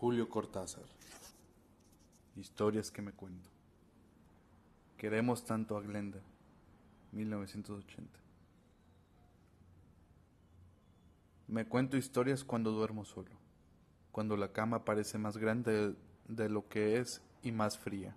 Julio 0.00 0.28
Cortázar. 0.28 0.84
Historias 2.36 2.92
que 2.92 3.02
me 3.02 3.10
cuento. 3.10 3.50
Queremos 4.96 5.44
tanto 5.44 5.76
a 5.76 5.82
Glenda. 5.82 6.20
1980. 7.10 8.08
Me 11.48 11.66
cuento 11.66 11.96
historias 11.96 12.44
cuando 12.44 12.70
duermo 12.70 13.04
solo, 13.04 13.32
cuando 14.12 14.36
la 14.36 14.52
cama 14.52 14.84
parece 14.84 15.18
más 15.18 15.36
grande 15.36 15.96
de 16.28 16.48
lo 16.48 16.68
que 16.68 16.98
es 16.98 17.20
y 17.42 17.50
más 17.50 17.76
fría. 17.76 18.14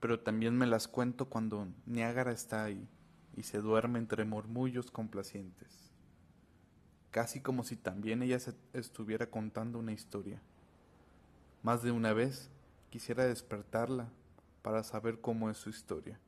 Pero 0.00 0.18
también 0.18 0.58
me 0.58 0.66
las 0.66 0.88
cuento 0.88 1.26
cuando 1.26 1.68
Niágara 1.86 2.32
está 2.32 2.64
ahí 2.64 2.88
y 3.36 3.44
se 3.44 3.58
duerme 3.58 4.00
entre 4.00 4.24
murmullos 4.24 4.90
complacientes 4.90 5.91
casi 7.12 7.40
como 7.40 7.62
si 7.62 7.76
también 7.76 8.22
ella 8.22 8.40
se 8.40 8.54
estuviera 8.72 9.30
contando 9.30 9.78
una 9.78 9.92
historia. 9.92 10.40
Más 11.62 11.82
de 11.82 11.92
una 11.92 12.14
vez 12.14 12.50
quisiera 12.90 13.24
despertarla 13.26 14.08
para 14.62 14.82
saber 14.82 15.20
cómo 15.20 15.50
es 15.50 15.58
su 15.58 15.68
historia. 15.68 16.18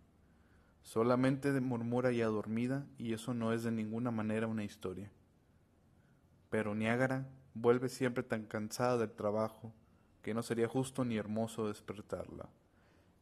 Solamente 0.82 1.58
murmura 1.60 2.12
ya 2.12 2.26
dormida 2.26 2.86
y 2.98 3.14
eso 3.14 3.32
no 3.32 3.54
es 3.54 3.62
de 3.62 3.72
ninguna 3.72 4.10
manera 4.10 4.46
una 4.46 4.62
historia. 4.62 5.10
Pero 6.50 6.74
Niágara 6.74 7.26
vuelve 7.54 7.88
siempre 7.88 8.22
tan 8.22 8.44
cansada 8.44 8.98
del 8.98 9.10
trabajo 9.10 9.72
que 10.22 10.34
no 10.34 10.42
sería 10.42 10.68
justo 10.68 11.04
ni 11.04 11.16
hermoso 11.16 11.66
despertarla, 11.66 12.50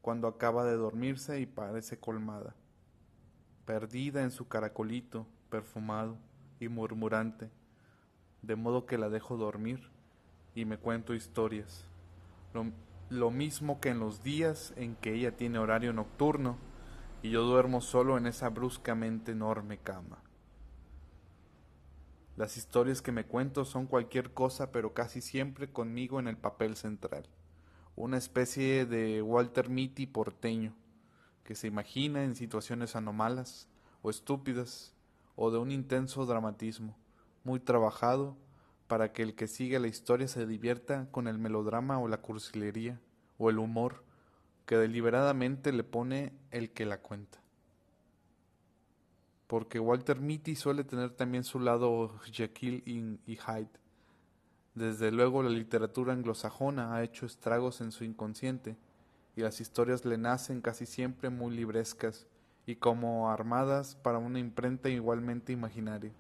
cuando 0.01 0.27
acaba 0.27 0.65
de 0.65 0.77
dormirse 0.77 1.41
y 1.41 1.47
parece 1.47 1.99
colmada, 1.99 2.57
perdida 3.65 4.23
en 4.23 4.33
su 4.33 4.49
caracolito 4.49 5.27
perfumado 5.49 6.19
y 6.63 6.69
murmurante, 6.69 7.51
de 8.43 8.57
modo 8.57 8.87
que 8.87 8.99
la 8.99 9.09
dejo 9.09 9.37
dormir 9.37 9.91
y 10.55 10.65
me 10.65 10.79
cuento 10.79 11.15
historias. 11.15 11.85
Lo, 12.55 12.67
lo, 13.11 13.31
mismo 13.31 13.81
que 13.81 13.89
en 13.89 13.99
los 13.99 14.23
días 14.23 14.73
en 14.77 14.95
que 14.95 15.15
ella 15.15 15.37
tiene 15.37 15.59
horario 15.59 15.93
nocturno 15.93 16.57
y 17.23 17.31
yo 17.31 17.43
duermo 17.43 17.81
solo 17.81 18.17
en 18.17 18.27
esa 18.27 18.49
bruscamente 18.49 19.33
enorme 19.33 19.79
cama. 19.79 20.23
Las 22.37 22.57
historias 22.57 23.03
que 23.03 23.13
me 23.13 23.25
cuento 23.25 23.65
son 23.65 23.87
cualquier 23.87 24.33
cosa, 24.33 24.73
pero 24.73 24.95
casi 24.95 25.21
siempre 25.21 25.71
conmigo 25.71 26.19
en 26.19 26.29
el 26.29 26.37
papel 26.37 26.77
central. 26.77 27.29
Una 27.95 28.17
especie 28.17 28.87
de 28.87 29.21
Walter 29.21 29.69
Mitty 29.69 30.07
porteño, 30.07 30.75
que 31.45 31.55
se 31.55 31.67
imagina 31.67 32.25
en 32.25 32.35
situaciones 32.35 32.97
anomalas 32.97 33.69
o 34.01 34.11
estúpidas, 34.11 34.95
o 35.37 35.51
de 35.51 35.59
un 35.59 35.71
intenso 35.71 36.27
dramatismo, 36.27 36.97
muy 37.45 37.61
trabajado, 37.61 38.37
para 38.87 39.13
que 39.13 39.23
el 39.23 39.35
que 39.35 39.49
sigue 39.49 39.79
la 39.79 39.89
historia 39.89 40.29
se 40.29 40.47
divierta 40.47 41.09
con 41.11 41.27
el 41.27 41.39
melodrama 41.39 41.99
o 41.99 42.09
la 42.09 42.19
cursilería, 42.19 43.01
o 43.39 43.49
el 43.49 43.59
humor 43.59 44.05
que 44.67 44.77
deliberadamente 44.77 45.73
le 45.73 45.85
pone 45.85 46.33
el 46.51 46.71
que 46.71 46.85
la 46.85 46.99
cuenta. 46.99 47.41
Porque 49.47 49.81
Walter 49.81 50.21
Mitty 50.21 50.57
suele 50.57 50.85
tener 50.85 51.11
también 51.11 51.45
su 51.45 51.59
lado 51.59 52.19
Jekyll 52.31 52.83
y 52.87 53.37
Hyde. 53.37 53.71
Desde 54.75 55.11
luego 55.11 55.43
la 55.43 55.51
literatura 55.51 56.13
anglosajona 56.13 56.95
ha 56.95 57.03
hecho 57.03 57.27
estragos 57.27 57.81
en 57.81 57.93
su 57.93 58.05
inconsciente, 58.05 58.77
y 59.37 59.41
las 59.41 59.61
historias 59.61 60.05
le 60.05 60.19
nacen 60.19 60.61
casi 60.61 60.85
siempre 60.85 61.31
muy 61.31 61.57
librescas 61.57 62.27
y 62.67 62.77
como 62.77 63.31
armadas 63.31 63.97
para 63.97 64.19
una 64.19 64.39
imprenta 64.39 64.89
igualmente 64.89 65.53
imaginaria. 65.53 66.13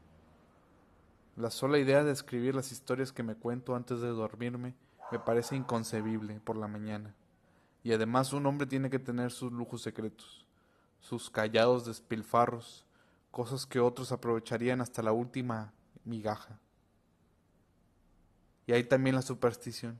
La 1.36 1.50
sola 1.50 1.78
idea 1.78 2.04
de 2.04 2.12
escribir 2.12 2.54
las 2.54 2.72
historias 2.72 3.12
que 3.12 3.22
me 3.22 3.36
cuento 3.36 3.74
antes 3.74 4.00
de 4.00 4.08
dormirme 4.08 4.74
me 5.10 5.18
parece 5.18 5.56
inconcebible 5.56 6.40
por 6.40 6.56
la 6.56 6.68
mañana. 6.68 7.14
Y 7.84 7.92
además 7.92 8.32
un 8.32 8.46
hombre 8.46 8.66
tiene 8.66 8.90
que 8.90 8.98
tener 8.98 9.30
sus 9.30 9.52
lujos 9.52 9.82
secretos, 9.82 10.46
sus 11.00 11.30
callados 11.30 11.86
despilfarros, 11.86 12.84
cosas 13.30 13.66
que 13.66 13.80
otros 13.80 14.12
aprovecharían 14.12 14.80
hasta 14.80 15.02
la 15.02 15.12
última 15.12 15.72
migaja. 16.04 16.58
Y 18.66 18.72
hay 18.72 18.84
también 18.84 19.16
la 19.16 19.22
superstición. 19.22 19.98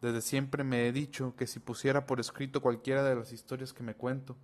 Desde 0.00 0.20
siempre 0.20 0.64
me 0.64 0.86
he 0.86 0.92
dicho 0.92 1.34
que 1.36 1.46
si 1.46 1.60
pusiera 1.60 2.06
por 2.06 2.20
escrito 2.20 2.62
cualquiera 2.62 3.02
de 3.02 3.14
las 3.14 3.32
historias 3.32 3.72
que 3.72 3.82
me 3.82 3.94
cuento, 3.94 4.36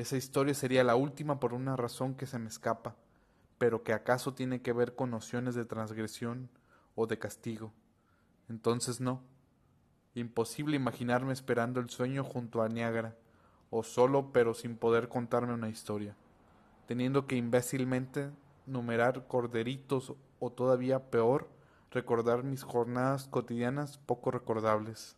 esa 0.00 0.16
historia 0.16 0.54
sería 0.54 0.84
la 0.84 0.94
última 0.94 1.40
por 1.40 1.52
una 1.54 1.74
razón 1.74 2.14
que 2.14 2.26
se 2.26 2.38
me 2.38 2.48
escapa, 2.48 2.94
pero 3.58 3.82
que 3.82 3.92
acaso 3.92 4.32
tiene 4.32 4.62
que 4.62 4.72
ver 4.72 4.94
con 4.94 5.10
nociones 5.10 5.56
de 5.56 5.64
transgresión 5.64 6.48
o 6.94 7.08
de 7.08 7.18
castigo. 7.18 7.72
Entonces 8.48 9.00
no. 9.00 9.22
Imposible 10.14 10.76
imaginarme 10.76 11.32
esperando 11.32 11.80
el 11.80 11.90
sueño 11.90 12.22
junto 12.22 12.62
a 12.62 12.68
Niágara, 12.68 13.16
o 13.70 13.82
solo 13.82 14.30
pero 14.32 14.54
sin 14.54 14.76
poder 14.76 15.08
contarme 15.08 15.54
una 15.54 15.68
historia, 15.68 16.14
teniendo 16.86 17.26
que 17.26 17.34
imbécilmente 17.34 18.30
numerar 18.66 19.26
corderitos 19.26 20.14
o 20.38 20.50
todavía 20.50 21.10
peor, 21.10 21.48
recordar 21.90 22.44
mis 22.44 22.62
jornadas 22.62 23.26
cotidianas 23.26 23.98
poco 23.98 24.30
recordables. 24.30 25.16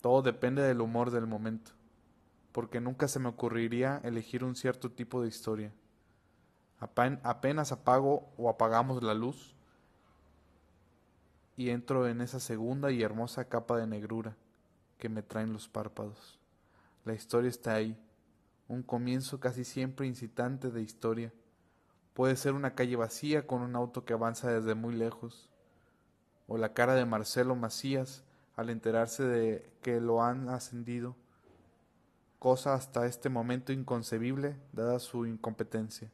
Todo 0.00 0.22
depende 0.22 0.62
del 0.62 0.80
humor 0.80 1.10
del 1.10 1.26
momento, 1.26 1.72
porque 2.52 2.80
nunca 2.80 3.06
se 3.06 3.18
me 3.18 3.28
ocurriría 3.28 4.00
elegir 4.02 4.44
un 4.44 4.56
cierto 4.56 4.90
tipo 4.90 5.20
de 5.22 5.28
historia. 5.28 5.72
apenas 7.22 7.72
apago 7.72 8.32
o 8.38 8.48
apagamos 8.48 9.02
la 9.02 9.12
luz 9.12 9.54
y 11.56 11.68
entro 11.68 12.08
en 12.08 12.22
esa 12.22 12.40
segunda 12.40 12.90
y 12.90 13.02
hermosa 13.02 13.44
capa 13.44 13.76
de 13.76 13.86
negrura 13.86 14.34
que 14.96 15.10
me 15.10 15.22
traen 15.22 15.52
los 15.52 15.68
párpados. 15.68 16.38
La 17.04 17.12
historia 17.12 17.50
está 17.50 17.74
ahí, 17.74 17.98
un 18.68 18.82
comienzo 18.82 19.40
casi 19.40 19.64
siempre 19.64 20.06
incitante 20.06 20.70
de 20.70 20.80
historia. 20.80 21.34
Puede 22.14 22.36
ser 22.36 22.54
una 22.54 22.74
calle 22.74 22.96
vacía 22.96 23.46
con 23.46 23.60
un 23.60 23.76
auto 23.76 24.06
que 24.06 24.14
avanza 24.14 24.50
desde 24.50 24.74
muy 24.74 24.94
lejos, 24.94 25.50
o 26.48 26.56
la 26.56 26.72
cara 26.72 26.94
de 26.94 27.04
Marcelo 27.04 27.54
Macías 27.56 28.24
al 28.56 28.70
enterarse 28.70 29.22
de 29.24 29.72
que 29.82 30.00
lo 30.00 30.22
han 30.22 30.48
ascendido, 30.48 31.16
cosa 32.38 32.74
hasta 32.74 33.06
este 33.06 33.28
momento 33.28 33.72
inconcebible 33.72 34.56
dada 34.72 34.98
su 34.98 35.26
incompetencia, 35.26 36.10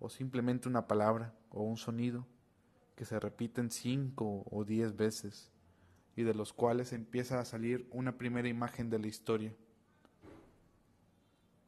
o 0.00 0.08
simplemente 0.08 0.68
una 0.68 0.86
palabra 0.86 1.34
o 1.50 1.62
un 1.62 1.76
sonido 1.76 2.26
que 2.94 3.04
se 3.04 3.18
repiten 3.20 3.70
cinco 3.70 4.44
o 4.50 4.64
diez 4.64 4.96
veces 4.96 5.50
y 6.16 6.24
de 6.24 6.34
los 6.34 6.52
cuales 6.52 6.92
empieza 6.92 7.38
a 7.38 7.44
salir 7.44 7.88
una 7.92 8.18
primera 8.18 8.48
imagen 8.48 8.90
de 8.90 8.98
la 8.98 9.06
historia. 9.06 9.54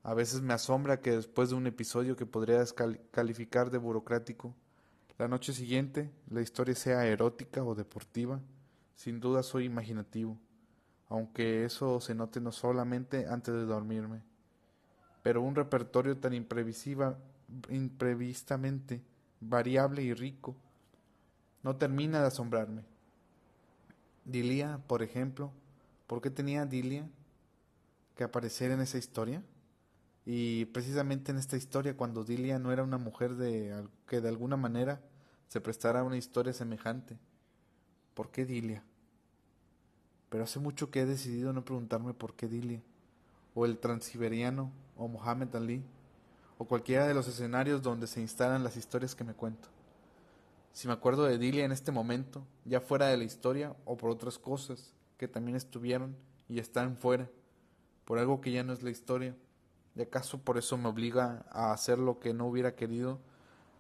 A 0.03 0.15
veces 0.15 0.41
me 0.41 0.55
asombra 0.55 1.01
que 1.01 1.13
después 1.13 1.51
de 1.51 1.57
un 1.57 1.67
episodio 1.67 2.17
que 2.17 2.27
podría 2.27 2.65
calificar 3.11 3.71
de 3.71 3.79
burocrático, 3.79 4.55
la 5.19 5.29
noche 5.29 5.53
siguiente 5.53 6.11
la 6.31 6.41
historia 6.41 6.75
sea 6.75 7.07
erótica 7.07 7.63
o 7.63 7.75
deportiva, 7.75 8.41
sin 9.01 9.19
duda 9.19 9.43
soy 9.43 9.65
imaginativo, 9.65 10.37
aunque 11.09 11.65
eso 11.65 12.03
se 12.03 12.15
note 12.15 12.39
no 12.39 12.53
solamente 12.53 13.27
antes 13.27 13.55
de 13.55 13.65
dormirme, 13.65 14.21
pero 15.23 15.41
un 15.41 15.55
repertorio 15.55 16.19
tan 16.19 16.35
imprevisiva, 16.35 17.17
imprevistamente 17.71 19.01
variable 19.41 20.03
y 20.03 20.13
rico 20.13 20.55
no 21.63 21.77
termina 21.77 22.21
de 22.21 22.27
asombrarme. 22.27 22.85
Dilia, 24.27 24.83
por 24.87 25.03
ejemplo, 25.03 25.51
¿por 26.07 26.21
qué 26.21 26.29
tenía 26.29 26.67
Dilia 26.67 27.09
que 28.17 28.25
aparecer 28.25 28.71
en 28.71 28.83
esa 28.83 28.99
historia? 28.99 29.43
Y 30.27 30.67
precisamente 30.67 31.33
en 31.33 31.39
esta 31.39 31.57
historia, 31.57 31.97
cuando 31.97 32.23
Dilia 32.23 32.59
no 32.59 32.71
era 32.71 32.83
una 32.83 32.99
mujer 32.99 33.37
de, 33.37 33.83
que 34.07 34.21
de 34.21 34.29
alguna 34.29 34.59
manera 34.59 35.01
se 35.49 35.63
prestara 35.63 36.01
a 36.01 36.05
una 36.05 36.19
historia 36.19 36.53
semejante. 36.53 37.19
¿Por 38.13 38.31
qué 38.31 38.45
Dilia? 38.45 38.85
Pero 40.31 40.45
hace 40.45 40.61
mucho 40.61 40.91
que 40.91 41.01
he 41.01 41.07
decidido 41.07 41.53
no 41.53 41.65
preguntarme 41.65 42.15
por 42.15 42.35
qué 42.35 42.49
Dilia, 42.49 42.81
o 43.55 43.67
el 43.67 43.79
transiberiano, 43.79 44.71
o 44.97 45.09
Mohammed 45.09 45.55
Ali, 45.55 45.83
o 46.57 46.65
cualquiera 46.65 47.07
de 47.07 47.15
los 47.15 47.27
escenarios 47.27 47.83
donde 47.83 48.07
se 48.07 48.21
instalan 48.21 48.65
las 48.65 48.77
historias 48.77 49.15
que 49.15 49.25
me 49.25 49.35
cuento. 49.35 49.69
Si 50.73 50.87
me 50.87 50.95
acuerdo 50.95 51.25
de 51.25 51.37
Dilia 51.37 51.65
en 51.65 51.73
este 51.73 51.91
momento, 51.91 52.47
ya 52.65 52.81
fuera 52.81 53.07
de 53.07 53.17
la 53.17 53.25
historia 53.25 53.75
o 53.85 53.97
por 53.97 54.11
otras 54.11 54.39
cosas 54.39 54.93
que 55.19 55.27
también 55.27 55.57
estuvieron 55.57 56.17
y 56.49 56.61
están 56.61 56.97
fuera, 56.97 57.29
por 58.05 58.19
algo 58.19 58.41
que 58.41 58.53
ya 58.53 58.63
no 58.63 58.73
es 58.73 58.83
la 58.83 58.91
historia, 58.91 59.35
¿y 59.97 60.03
acaso 60.03 60.39
por 60.39 60.59
eso 60.59 60.79
me 60.79 60.89
obliga 60.89 61.45
a 61.51 61.73
hacer 61.73 61.99
lo 61.99 62.21
que 62.21 62.33
no 62.33 62.47
hubiera 62.47 62.77
querido 62.77 63.19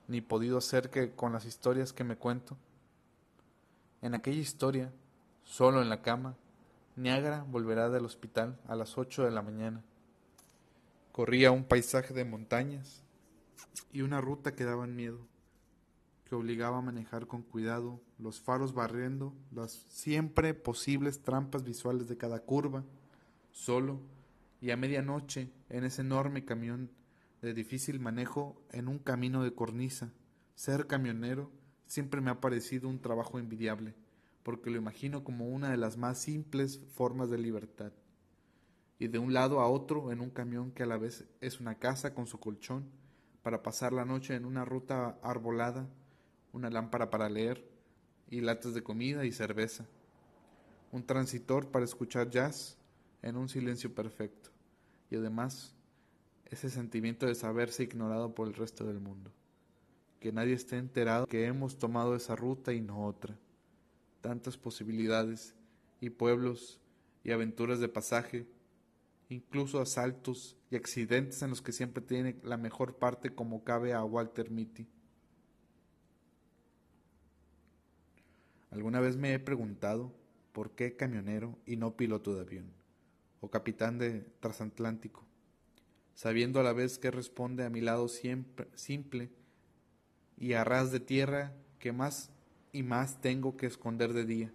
ni 0.08 0.20
podido 0.20 0.58
hacer 0.58 0.90
que 0.90 1.12
con 1.12 1.32
las 1.32 1.44
historias 1.44 1.92
que 1.92 2.02
me 2.02 2.16
cuento? 2.16 2.56
En 4.02 4.14
aquella 4.14 4.40
historia 4.40 4.90
Solo 5.50 5.82
en 5.82 5.88
la 5.88 6.00
cama, 6.00 6.36
Niagara 6.94 7.42
volverá 7.42 7.90
del 7.90 8.04
hospital 8.04 8.56
a 8.68 8.76
las 8.76 8.96
ocho 8.96 9.24
de 9.24 9.32
la 9.32 9.42
mañana. 9.42 9.82
Corría 11.10 11.50
un 11.50 11.64
paisaje 11.64 12.14
de 12.14 12.24
montañas 12.24 13.02
y 13.92 14.02
una 14.02 14.20
ruta 14.20 14.54
que 14.54 14.62
daban 14.62 14.94
miedo. 14.94 15.26
que 16.24 16.36
obligaba 16.36 16.78
a 16.78 16.82
manejar 16.82 17.26
con 17.26 17.42
cuidado, 17.42 18.00
los 18.20 18.40
faros 18.40 18.74
barriendo 18.74 19.34
las 19.50 19.72
siempre 19.88 20.54
posibles 20.54 21.20
trampas 21.20 21.64
visuales 21.64 22.06
de 22.06 22.16
cada 22.16 22.38
curva, 22.38 22.84
solo, 23.50 24.00
y 24.60 24.70
a 24.70 24.76
medianoche, 24.76 25.50
en 25.68 25.82
ese 25.82 26.02
enorme 26.02 26.44
camión 26.44 26.92
de 27.42 27.54
difícil 27.54 27.98
manejo 27.98 28.62
en 28.70 28.86
un 28.86 29.00
camino 29.00 29.42
de 29.42 29.52
cornisa, 29.52 30.12
ser 30.54 30.86
camionero 30.86 31.50
siempre 31.86 32.20
me 32.20 32.30
ha 32.30 32.40
parecido 32.40 32.88
un 32.88 33.00
trabajo 33.00 33.40
envidiable, 33.40 33.96
porque 34.42 34.70
lo 34.70 34.78
imagino 34.78 35.24
como 35.24 35.48
una 35.48 35.70
de 35.70 35.76
las 35.76 35.96
más 35.96 36.18
simples 36.18 36.80
formas 36.92 37.30
de 37.30 37.38
libertad. 37.38 37.92
Y 38.98 39.08
de 39.08 39.18
un 39.18 39.32
lado 39.32 39.60
a 39.60 39.68
otro 39.68 40.12
en 40.12 40.20
un 40.20 40.30
camión 40.30 40.72
que 40.72 40.82
a 40.82 40.86
la 40.86 40.98
vez 40.98 41.24
es 41.40 41.60
una 41.60 41.76
casa 41.76 42.14
con 42.14 42.26
su 42.26 42.38
colchón, 42.38 42.84
para 43.42 43.62
pasar 43.62 43.92
la 43.92 44.04
noche 44.04 44.34
en 44.34 44.44
una 44.44 44.64
ruta 44.64 45.18
arbolada, 45.22 45.88
una 46.52 46.68
lámpara 46.68 47.08
para 47.10 47.30
leer, 47.30 47.66
y 48.28 48.40
latas 48.40 48.74
de 48.74 48.82
comida 48.82 49.24
y 49.24 49.32
cerveza. 49.32 49.86
Un 50.92 51.04
transitor 51.04 51.70
para 51.70 51.84
escuchar 51.84 52.30
jazz 52.30 52.76
en 53.22 53.36
un 53.36 53.48
silencio 53.48 53.94
perfecto. 53.94 54.50
Y 55.10 55.16
además 55.16 55.74
ese 56.46 56.68
sentimiento 56.68 57.26
de 57.26 57.34
saberse 57.34 57.84
ignorado 57.84 58.34
por 58.34 58.48
el 58.48 58.54
resto 58.54 58.84
del 58.84 59.00
mundo. 59.00 59.32
Que 60.18 60.32
nadie 60.32 60.54
esté 60.54 60.76
enterado 60.76 61.26
que 61.26 61.46
hemos 61.46 61.78
tomado 61.78 62.14
esa 62.14 62.36
ruta 62.36 62.72
y 62.72 62.80
no 62.80 63.06
otra. 63.06 63.36
Tantas 64.20 64.56
posibilidades 64.56 65.54
y 66.00 66.10
pueblos 66.10 66.80
y 67.24 67.32
aventuras 67.32 67.80
de 67.80 67.88
pasaje, 67.88 68.46
incluso 69.28 69.80
asaltos 69.80 70.56
y 70.70 70.76
accidentes 70.76 71.42
en 71.42 71.50
los 71.50 71.62
que 71.62 71.72
siempre 71.72 72.02
tiene 72.02 72.36
la 72.42 72.56
mejor 72.56 72.96
parte 72.96 73.34
como 73.34 73.64
cabe 73.64 73.92
a 73.92 74.04
Walter 74.04 74.50
Mitty. 74.50 74.86
Alguna 78.70 79.00
vez 79.00 79.16
me 79.16 79.34
he 79.34 79.38
preguntado 79.38 80.12
por 80.52 80.72
qué 80.72 80.96
camionero 80.96 81.58
y 81.66 81.76
no 81.76 81.96
piloto 81.96 82.34
de 82.34 82.42
avión 82.42 82.72
o 83.40 83.50
capitán 83.50 83.98
de 83.98 84.20
transatlántico 84.40 85.24
sabiendo 86.20 86.60
a 86.60 86.62
la 86.62 86.74
vez 86.74 86.98
que 86.98 87.10
responde 87.10 87.64
a 87.64 87.70
mi 87.70 87.80
lado 87.80 88.06
siempre, 88.06 88.68
simple 88.74 89.30
y 90.36 90.52
a 90.52 90.64
ras 90.64 90.92
de 90.92 91.00
tierra 91.00 91.54
que 91.78 91.92
más 91.92 92.30
y 92.72 92.82
más 92.82 93.20
tengo 93.20 93.56
que 93.56 93.66
esconder 93.66 94.12
de 94.12 94.24
día. 94.24 94.52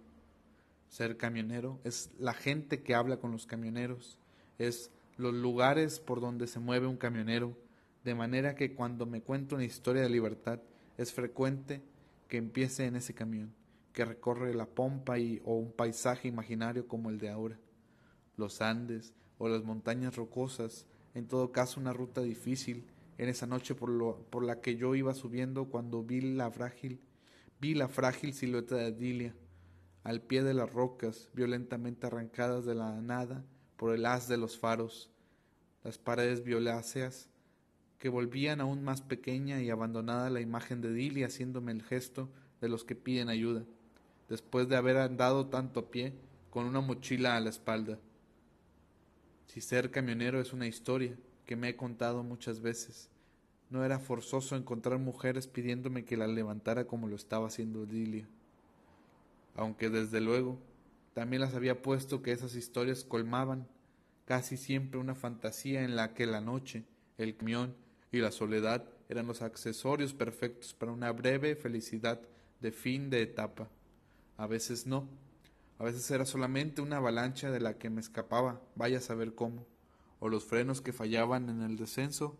Ser 0.88 1.16
camionero 1.16 1.80
es 1.84 2.10
la 2.18 2.34
gente 2.34 2.82
que 2.82 2.94
habla 2.94 3.18
con 3.18 3.32
los 3.32 3.46
camioneros, 3.46 4.18
es 4.58 4.90
los 5.16 5.34
lugares 5.34 6.00
por 6.00 6.20
donde 6.20 6.46
se 6.46 6.60
mueve 6.60 6.86
un 6.86 6.96
camionero, 6.96 7.56
de 8.04 8.14
manera 8.14 8.54
que 8.54 8.74
cuando 8.74 9.06
me 9.06 9.20
cuento 9.20 9.56
una 9.56 9.64
historia 9.64 10.02
de 10.02 10.10
libertad 10.10 10.60
es 10.96 11.12
frecuente 11.12 11.82
que 12.28 12.36
empiece 12.36 12.86
en 12.86 12.96
ese 12.96 13.14
camión, 13.14 13.52
que 13.92 14.04
recorre 14.04 14.54
la 14.54 14.66
pompa 14.66 15.18
y, 15.18 15.40
o 15.44 15.56
un 15.56 15.72
paisaje 15.72 16.28
imaginario 16.28 16.86
como 16.86 17.10
el 17.10 17.18
de 17.18 17.30
ahora, 17.30 17.58
los 18.36 18.60
Andes 18.60 19.12
o 19.38 19.48
las 19.48 19.64
montañas 19.64 20.16
rocosas 20.16 20.86
en 21.16 21.26
todo 21.26 21.50
caso 21.50 21.80
una 21.80 21.94
ruta 21.94 22.20
difícil 22.20 22.84
en 23.16 23.30
esa 23.30 23.46
noche 23.46 23.74
por, 23.74 23.88
lo, 23.88 24.18
por 24.28 24.44
la 24.44 24.60
que 24.60 24.76
yo 24.76 24.94
iba 24.94 25.14
subiendo 25.14 25.64
cuando 25.64 26.02
vi 26.02 26.20
la 26.20 26.50
frágil, 26.50 27.00
vi 27.60 27.74
la 27.74 27.88
frágil 27.88 28.34
silueta 28.34 28.76
de 28.76 28.86
Adilia, 28.86 29.34
al 30.04 30.20
pie 30.20 30.42
de 30.42 30.54
las 30.54 30.72
rocas 30.72 31.30
violentamente 31.32 32.06
arrancadas 32.06 32.64
de 32.64 32.74
la 32.74 33.00
nada 33.00 33.44
por 33.76 33.94
el 33.94 34.06
haz 34.06 34.28
de 34.28 34.36
los 34.36 34.58
faros, 34.58 35.10
las 35.82 35.98
paredes 35.98 36.44
violáceas 36.44 37.28
que 37.98 38.08
volvían 38.08 38.60
aún 38.60 38.84
más 38.84 39.00
pequeña 39.00 39.62
y 39.62 39.70
abandonada 39.70 40.30
la 40.30 40.40
imagen 40.40 40.80
de 40.80 40.92
Dilia 40.92 41.26
haciéndome 41.26 41.72
el 41.72 41.82
gesto 41.82 42.28
de 42.60 42.68
los 42.68 42.84
que 42.84 42.94
piden 42.94 43.28
ayuda, 43.28 43.64
después 44.28 44.68
de 44.68 44.76
haber 44.76 44.98
andado 44.98 45.46
tanto 45.46 45.80
a 45.80 45.90
pie 45.90 46.12
con 46.50 46.66
una 46.66 46.80
mochila 46.80 47.36
a 47.36 47.40
la 47.40 47.50
espalda. 47.50 47.98
Si 49.46 49.60
ser 49.60 49.90
camionero 49.90 50.40
es 50.40 50.52
una 50.52 50.66
historia 50.66 51.16
que 51.46 51.56
me 51.56 51.70
he 51.70 51.76
contado 51.76 52.22
muchas 52.22 52.60
veces, 52.60 53.08
no 53.70 53.84
era 53.84 53.98
forzoso 53.98 54.56
encontrar 54.56 54.98
mujeres 54.98 55.46
pidiéndome 55.46 56.04
que 56.04 56.16
la 56.16 56.26
levantara 56.26 56.86
como 56.86 57.08
lo 57.08 57.16
estaba 57.16 57.48
haciendo 57.48 57.84
Lilia. 57.84 58.28
Aunque 59.54 59.90
desde 59.90 60.20
luego 60.20 60.58
también 61.14 61.40
las 61.40 61.54
había 61.54 61.82
puesto 61.82 62.22
que 62.22 62.32
esas 62.32 62.54
historias 62.54 63.04
colmaban 63.04 63.66
casi 64.26 64.56
siempre 64.56 65.00
una 65.00 65.14
fantasía 65.14 65.82
en 65.82 65.96
la 65.96 66.14
que 66.14 66.26
la 66.26 66.40
noche, 66.40 66.84
el 67.16 67.36
camión 67.36 67.74
y 68.12 68.18
la 68.18 68.32
soledad 68.32 68.84
eran 69.08 69.26
los 69.26 69.42
accesorios 69.42 70.14
perfectos 70.14 70.74
para 70.74 70.92
una 70.92 71.12
breve 71.12 71.56
felicidad 71.56 72.20
de 72.60 72.72
fin 72.72 73.08
de 73.08 73.22
etapa. 73.22 73.68
A 74.36 74.46
veces 74.46 74.86
no, 74.86 75.08
a 75.78 75.84
veces 75.84 76.10
era 76.10 76.26
solamente 76.26 76.82
una 76.82 76.96
avalancha 76.98 77.50
de 77.50 77.60
la 77.60 77.78
que 77.78 77.90
me 77.90 78.00
escapaba, 78.00 78.60
vaya 78.74 78.98
a 78.98 79.02
saber 79.02 79.34
cómo, 79.34 79.64
o 80.20 80.28
los 80.28 80.44
frenos 80.44 80.80
que 80.80 80.92
fallaban 80.92 81.48
en 81.48 81.62
el 81.62 81.76
descenso, 81.76 82.36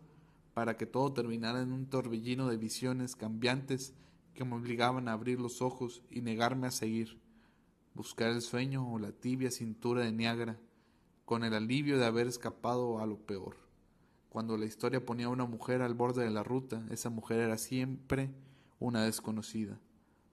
para 0.57 0.75
que 0.75 0.87
todo 0.87 1.13
terminara 1.13 1.61
en 1.61 1.71
un 1.71 1.85
torbellino 1.85 2.47
de 2.47 2.57
visiones 2.57 3.15
cambiantes 3.15 3.93
que 4.33 4.43
me 4.43 4.55
obligaban 4.55 5.07
a 5.07 5.11
abrir 5.11 5.39
los 5.39 5.61
ojos 5.61 6.01
y 6.09 6.21
negarme 6.21 6.65
a 6.65 6.71
seguir, 6.71 7.19
buscar 7.93 8.31
el 8.31 8.41
sueño 8.41 8.91
o 8.91 8.97
la 8.97 9.11
tibia 9.11 9.51
cintura 9.51 10.01
de 10.01 10.11
Niágara, 10.11 10.57
con 11.25 11.43
el 11.43 11.53
alivio 11.53 11.99
de 11.99 12.07
haber 12.07 12.25
escapado 12.25 12.97
a 12.97 13.05
lo 13.05 13.19
peor. 13.19 13.55
Cuando 14.29 14.57
la 14.57 14.65
historia 14.65 15.05
ponía 15.05 15.27
a 15.27 15.29
una 15.29 15.45
mujer 15.45 15.83
al 15.83 15.93
borde 15.93 16.23
de 16.23 16.31
la 16.31 16.41
ruta, 16.41 16.83
esa 16.89 17.11
mujer 17.11 17.37
era 17.37 17.59
siempre 17.59 18.31
una 18.79 19.03
desconocida 19.03 19.79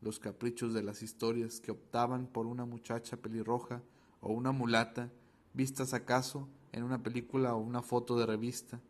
los 0.00 0.20
caprichos 0.20 0.72
de 0.72 0.82
las 0.82 1.02
historias 1.02 1.60
que 1.60 1.70
optaban 1.70 2.28
por 2.28 2.46
una 2.46 2.64
muchacha 2.64 3.18
pelirroja 3.18 3.82
o 4.22 4.32
una 4.32 4.52
mulata, 4.52 5.12
vistas 5.52 5.92
acaso 5.92 6.48
en 6.72 6.82
una 6.82 7.02
película 7.02 7.54
o 7.54 7.58
una 7.58 7.82
foto 7.82 8.18
de 8.18 8.24
revista 8.24 8.80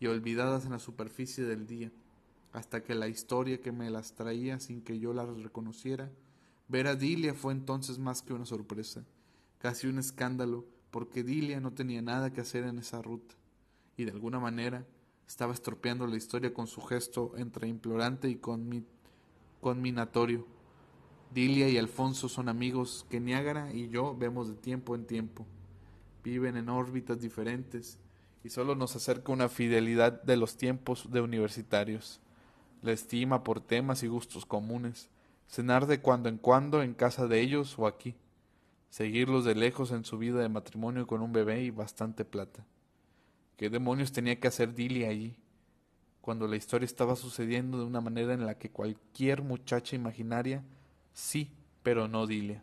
y 0.00 0.06
olvidadas 0.06 0.64
en 0.64 0.72
la 0.72 0.78
superficie 0.78 1.44
del 1.44 1.66
día, 1.66 1.90
hasta 2.52 2.82
que 2.82 2.94
la 2.94 3.08
historia 3.08 3.60
que 3.60 3.72
me 3.72 3.90
las 3.90 4.14
traía 4.14 4.60
sin 4.60 4.82
que 4.82 4.98
yo 4.98 5.12
las 5.12 5.28
reconociera, 5.42 6.10
ver 6.68 6.86
a 6.86 6.94
Dilia 6.94 7.34
fue 7.34 7.52
entonces 7.52 7.98
más 7.98 8.22
que 8.22 8.32
una 8.32 8.46
sorpresa, 8.46 9.04
casi 9.58 9.86
un 9.86 9.98
escándalo, 9.98 10.64
porque 10.90 11.24
Dilia 11.24 11.60
no 11.60 11.72
tenía 11.72 12.00
nada 12.02 12.32
que 12.32 12.40
hacer 12.40 12.64
en 12.64 12.78
esa 12.78 13.02
ruta, 13.02 13.34
y 13.96 14.04
de 14.04 14.12
alguna 14.12 14.38
manera 14.38 14.86
estaba 15.26 15.52
estropeando 15.52 16.06
la 16.06 16.16
historia 16.16 16.54
con 16.54 16.66
su 16.66 16.80
gesto 16.80 17.32
entre 17.36 17.66
implorante 17.66 18.28
y 18.28 18.40
conminatorio. 19.60 20.46
Dilia 21.32 21.68
y 21.68 21.78
Alfonso 21.78 22.28
son 22.28 22.48
amigos 22.48 23.06
que 23.10 23.18
Niágara 23.18 23.72
y 23.72 23.88
yo 23.88 24.16
vemos 24.16 24.48
de 24.48 24.54
tiempo 24.54 24.94
en 24.94 25.06
tiempo. 25.06 25.46
Viven 26.22 26.56
en 26.56 26.68
órbitas 26.68 27.20
diferentes 27.20 27.98
y 28.44 28.50
solo 28.50 28.76
nos 28.76 28.94
acerca 28.94 29.32
una 29.32 29.48
fidelidad 29.48 30.22
de 30.22 30.36
los 30.36 30.56
tiempos 30.56 31.10
de 31.10 31.22
universitarios, 31.22 32.20
la 32.82 32.92
estima 32.92 33.42
por 33.42 33.60
temas 33.60 34.02
y 34.02 34.06
gustos 34.06 34.46
comunes, 34.46 35.08
cenar 35.48 35.86
de 35.86 36.00
cuando 36.00 36.28
en 36.28 36.36
cuando 36.36 36.82
en 36.82 36.94
casa 36.94 37.26
de 37.26 37.40
ellos 37.40 37.76
o 37.78 37.86
aquí, 37.86 38.14
seguirlos 38.90 39.44
de 39.44 39.54
lejos 39.54 39.90
en 39.90 40.04
su 40.04 40.18
vida 40.18 40.40
de 40.40 40.48
matrimonio 40.48 41.06
con 41.06 41.22
un 41.22 41.32
bebé 41.32 41.62
y 41.62 41.70
bastante 41.70 42.24
plata. 42.24 42.64
¿Qué 43.56 43.70
demonios 43.70 44.12
tenía 44.12 44.38
que 44.38 44.48
hacer 44.48 44.74
Dilia 44.74 45.08
allí? 45.08 45.34
Cuando 46.20 46.46
la 46.46 46.56
historia 46.56 46.86
estaba 46.86 47.16
sucediendo 47.16 47.78
de 47.78 47.84
una 47.84 48.00
manera 48.00 48.34
en 48.34 48.46
la 48.46 48.58
que 48.58 48.70
cualquier 48.70 49.42
muchacha 49.42 49.96
imaginaria 49.96 50.62
Sí, 51.14 51.52
pero 51.82 52.08
no 52.08 52.26
Dilia. 52.26 52.62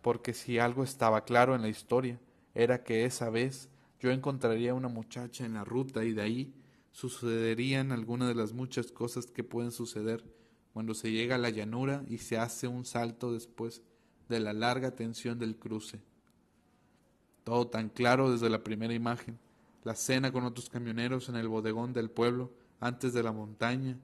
Porque 0.00 0.32
si 0.32 0.58
algo 0.58 0.84
estaba 0.84 1.24
claro 1.24 1.54
en 1.54 1.62
la 1.62 1.68
historia, 1.68 2.18
era 2.54 2.84
que 2.84 3.04
esa 3.04 3.28
vez 3.30 3.68
yo 4.04 4.10
encontraría 4.10 4.74
una 4.74 4.88
muchacha 4.88 5.46
en 5.46 5.54
la 5.54 5.64
ruta 5.64 6.04
y 6.04 6.12
de 6.12 6.20
ahí 6.20 6.54
sucederían 6.92 7.90
algunas 7.90 8.28
de 8.28 8.34
las 8.34 8.52
muchas 8.52 8.92
cosas 8.92 9.24
que 9.24 9.42
pueden 9.42 9.72
suceder 9.72 10.22
cuando 10.74 10.92
se 10.92 11.10
llega 11.10 11.36
a 11.36 11.38
la 11.38 11.48
llanura 11.48 12.04
y 12.06 12.18
se 12.18 12.36
hace 12.36 12.68
un 12.68 12.84
salto 12.84 13.32
después 13.32 13.80
de 14.28 14.40
la 14.40 14.52
larga 14.52 14.90
tensión 14.90 15.38
del 15.38 15.56
cruce. 15.56 16.02
Todo 17.44 17.68
tan 17.68 17.88
claro 17.88 18.30
desde 18.30 18.50
la 18.50 18.62
primera 18.62 18.92
imagen, 18.92 19.38
la 19.84 19.94
cena 19.94 20.32
con 20.32 20.44
otros 20.44 20.68
camioneros 20.68 21.30
en 21.30 21.36
el 21.36 21.48
bodegón 21.48 21.94
del 21.94 22.10
pueblo 22.10 22.52
antes 22.80 23.14
de 23.14 23.22
la 23.22 23.32
montaña, 23.32 23.98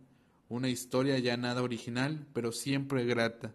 una 0.48 0.70
historia 0.70 1.18
ya 1.18 1.36
nada 1.36 1.62
original, 1.62 2.26
pero 2.32 2.52
siempre 2.52 3.04
grata, 3.04 3.54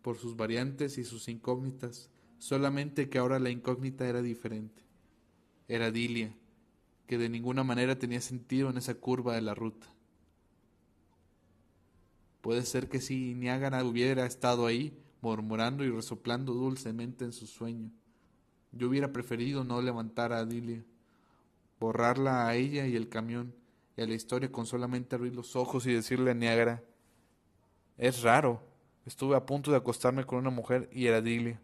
por 0.00 0.16
sus 0.16 0.36
variantes 0.36 0.96
y 0.96 1.02
sus 1.02 1.26
incógnitas, 1.26 2.08
solamente 2.38 3.08
que 3.08 3.18
ahora 3.18 3.40
la 3.40 3.50
incógnita 3.50 4.06
era 4.06 4.22
diferente. 4.22 4.91
Era 5.68 5.90
Dilia, 5.90 6.34
que 7.06 7.18
de 7.18 7.28
ninguna 7.28 7.64
manera 7.64 7.98
tenía 7.98 8.20
sentido 8.20 8.70
en 8.70 8.78
esa 8.78 8.94
curva 8.94 9.34
de 9.34 9.42
la 9.42 9.54
ruta. 9.54 9.86
Puede 12.40 12.62
ser 12.62 12.88
que 12.88 13.00
si 13.00 13.34
Niágara 13.34 13.84
hubiera 13.84 14.26
estado 14.26 14.66
ahí, 14.66 14.98
murmurando 15.20 15.84
y 15.84 15.90
resoplando 15.90 16.52
dulcemente 16.52 17.24
en 17.24 17.32
su 17.32 17.46
sueño, 17.46 17.90
yo 18.72 18.88
hubiera 18.88 19.12
preferido 19.12 19.62
no 19.62 19.80
levantar 19.80 20.32
a 20.32 20.44
Dilia, 20.44 20.84
borrarla 21.78 22.48
a 22.48 22.54
ella 22.56 22.86
y 22.86 22.96
el 22.96 23.08
camión, 23.08 23.54
y 23.96 24.02
a 24.02 24.06
la 24.06 24.14
historia 24.14 24.50
con 24.50 24.66
solamente 24.66 25.14
abrir 25.14 25.34
los 25.34 25.54
ojos 25.54 25.86
y 25.86 25.92
decirle 25.92 26.30
a 26.30 26.34
Niágara 26.34 26.82
Es 27.98 28.22
raro. 28.22 28.62
Estuve 29.04 29.36
a 29.36 29.46
punto 29.46 29.70
de 29.70 29.76
acostarme 29.76 30.24
con 30.24 30.38
una 30.38 30.50
mujer 30.50 30.88
y 30.92 31.06
era 31.06 31.20
Dilia. 31.20 31.60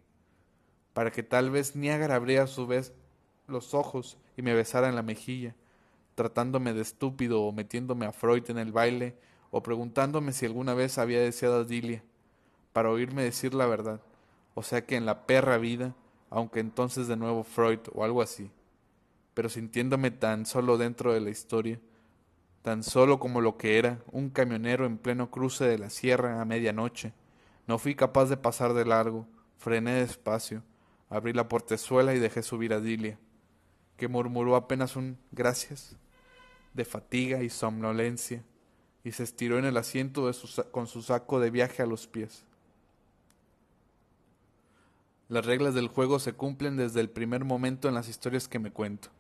Para 0.93 1.11
que 1.11 1.23
tal 1.23 1.50
vez 1.50 1.76
Niágara 1.76 2.17
abriera 2.17 2.45
a 2.45 2.49
su 2.49 2.67
vez 2.67 2.93
los 3.49 3.75
ojos 3.75 4.19
y 4.37 4.43
me 4.43 4.55
besara 4.55 4.88
en 4.88 4.95
la 4.95 5.02
mejilla, 5.02 5.55
tratándome 6.14 6.73
de 6.75 6.83
estúpido 6.83 7.43
o 7.43 7.52
metiéndome 7.52 8.07
a 8.07 8.12
Freud 8.12 8.49
en 8.50 8.59
el 8.59 8.73
baile 8.73 9.17
o 9.50 9.62
preguntándome 9.62 10.33
si 10.33 10.47
alguna 10.47 10.75
vez 10.75 10.99
había 10.99 11.21
deseado 11.21 11.61
a 11.61 11.64
Dilia, 11.64 12.02
para 12.73 12.90
oírme 12.90 13.23
decir 13.23 13.55
la 13.55 13.67
verdad, 13.67 14.00
o 14.55 14.62
sea 14.62 14.85
que 14.85 14.97
en 14.97 15.07
la 15.07 15.26
perra 15.26 15.59
vida, 15.59 15.95
aunque 16.31 16.61
entonces 16.61 17.09
de 17.09 17.17
nuevo 17.17 17.43
Freud 17.43 17.81
o 17.93 18.05
algo 18.05 18.21
así, 18.21 18.50
pero 19.35 19.49
sintiéndome 19.49 20.11
tan 20.11 20.47
solo 20.47 20.76
dentro 20.76 21.12
de 21.12 21.21
la 21.21 21.31
historia, 21.31 21.81
tan 22.62 22.83
solo 22.83 23.19
como 23.19 23.40
lo 23.40 23.57
que 23.57 23.78
era, 23.78 24.02
un 24.12 24.31
camionero 24.31 24.85
en 24.85 24.99
pleno 24.99 25.31
cruce 25.31 25.64
de 25.64 25.78
la 25.78 25.90
sierra 25.90 26.40
a 26.40 26.45
medianoche. 26.45 27.14
No 27.67 27.78
fui 27.78 27.95
capaz 27.95 28.26
de 28.26 28.37
pasar 28.37 28.75
de 28.75 28.85
largo, 28.85 29.26
frené 29.57 29.93
despacio, 29.93 30.62
abrí 31.09 31.33
la 31.33 31.49
portezuela 31.49 32.14
y 32.14 32.19
dejé 32.19 32.43
subir 32.43 32.75
a 32.75 32.81
Dilia, 32.81 33.19
que 33.99 34.09
murmuró 34.09 34.57
apenas 34.57 34.97
un 34.97 35.19
gracias, 35.33 35.97
de 36.73 36.87
fatiga 36.87 37.43
y 37.43 37.50
somnolencia, 37.50 38.43
y 39.05 39.12
se 39.12 39.25
estiró 39.25 39.59
en 39.59 39.64
el 39.64 39.76
asiento 39.76 40.31
con 40.71 40.87
su 40.87 41.02
saco 41.02 41.40
de 41.40 41.50
viaje 41.50 41.83
a 41.83 41.87
los 41.87 42.07
pies. 42.07 42.45
Las 45.28 45.45
reglas 45.45 45.75
del 45.75 45.88
juego 45.88 46.21
se 46.21 46.33
cumplen 46.33 46.76
desde 46.76 47.00
el 47.00 47.11
primer 47.11 47.45
momento 47.45 47.88
en 47.88 47.95
las 47.95 48.09
historias 48.09 48.49
que 48.49 48.59
me 48.59 48.71
cuento. 48.71 49.11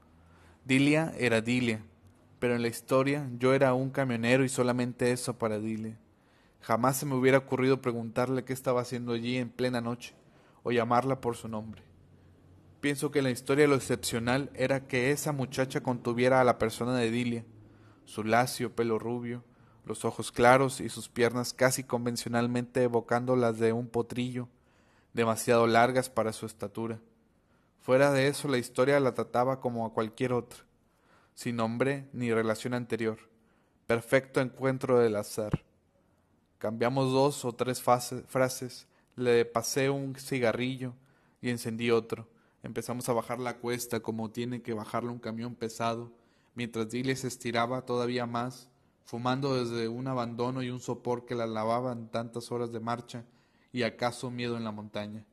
Dilia 0.64 1.12
era 1.18 1.40
Dilia, 1.40 1.82
pero 2.38 2.54
en 2.54 2.62
la 2.62 2.68
historia 2.68 3.28
yo 3.38 3.54
era 3.54 3.74
un 3.74 3.90
camionero 3.90 4.44
y 4.44 4.48
solamente 4.48 5.10
eso 5.10 5.36
para 5.36 5.58
Dilia. 5.58 5.98
Jamás 6.60 6.96
se 6.96 7.06
me 7.06 7.14
hubiera 7.14 7.38
ocurrido 7.38 7.82
preguntarle 7.82 8.44
qué 8.44 8.52
estaba 8.52 8.80
haciendo 8.80 9.12
allí 9.12 9.36
en 9.36 9.50
plena 9.50 9.80
noche, 9.80 10.14
o 10.62 10.70
llamarla 10.70 11.20
por 11.20 11.36
su 11.36 11.48
nombre. 11.48 11.87
Pienso 12.80 13.10
que 13.10 13.22
la 13.22 13.30
historia 13.30 13.66
lo 13.66 13.74
excepcional 13.74 14.50
era 14.54 14.86
que 14.86 15.10
esa 15.10 15.32
muchacha 15.32 15.82
contuviera 15.82 16.40
a 16.40 16.44
la 16.44 16.58
persona 16.58 16.94
de 16.94 17.10
Dilia, 17.10 17.44
su 18.04 18.22
lacio 18.22 18.76
pelo 18.76 19.00
rubio, 19.00 19.42
los 19.84 20.04
ojos 20.04 20.30
claros 20.30 20.80
y 20.80 20.88
sus 20.88 21.08
piernas 21.08 21.52
casi 21.52 21.82
convencionalmente 21.82 22.84
evocando 22.84 23.34
las 23.34 23.58
de 23.58 23.72
un 23.72 23.88
potrillo, 23.88 24.48
demasiado 25.12 25.66
largas 25.66 26.08
para 26.08 26.32
su 26.32 26.46
estatura. 26.46 27.00
Fuera 27.80 28.12
de 28.12 28.28
eso 28.28 28.46
la 28.46 28.58
historia 28.58 29.00
la 29.00 29.14
trataba 29.14 29.60
como 29.60 29.84
a 29.84 29.92
cualquier 29.92 30.32
otra, 30.32 30.60
sin 31.34 31.56
nombre 31.56 32.06
ni 32.12 32.32
relación 32.32 32.74
anterior, 32.74 33.18
perfecto 33.88 34.40
encuentro 34.40 35.00
del 35.00 35.16
azar. 35.16 35.64
Cambiamos 36.58 37.12
dos 37.12 37.44
o 37.44 37.52
tres 37.52 37.82
frases, 37.82 38.86
le 39.16 39.44
pasé 39.46 39.90
un 39.90 40.14
cigarrillo 40.14 40.94
y 41.40 41.50
encendí 41.50 41.90
otro. 41.90 42.28
Empezamos 42.62 43.08
a 43.08 43.12
bajar 43.12 43.38
la 43.38 43.58
cuesta 43.58 44.00
como 44.00 44.30
tiene 44.30 44.62
que 44.62 44.74
bajarle 44.74 45.10
un 45.10 45.18
camión 45.18 45.54
pesado, 45.54 46.12
mientras 46.54 46.90
Dilly 46.90 47.14
se 47.14 47.28
estiraba 47.28 47.86
todavía 47.86 48.26
más, 48.26 48.68
fumando 49.04 49.62
desde 49.62 49.88
un 49.88 50.08
abandono 50.08 50.62
y 50.62 50.70
un 50.70 50.80
sopor 50.80 51.24
que 51.24 51.34
la 51.34 51.46
lavaban 51.46 52.10
tantas 52.10 52.50
horas 52.50 52.72
de 52.72 52.80
marcha 52.80 53.24
y 53.72 53.84
acaso 53.84 54.30
miedo 54.30 54.56
en 54.56 54.64
la 54.64 54.72
montaña. 54.72 55.24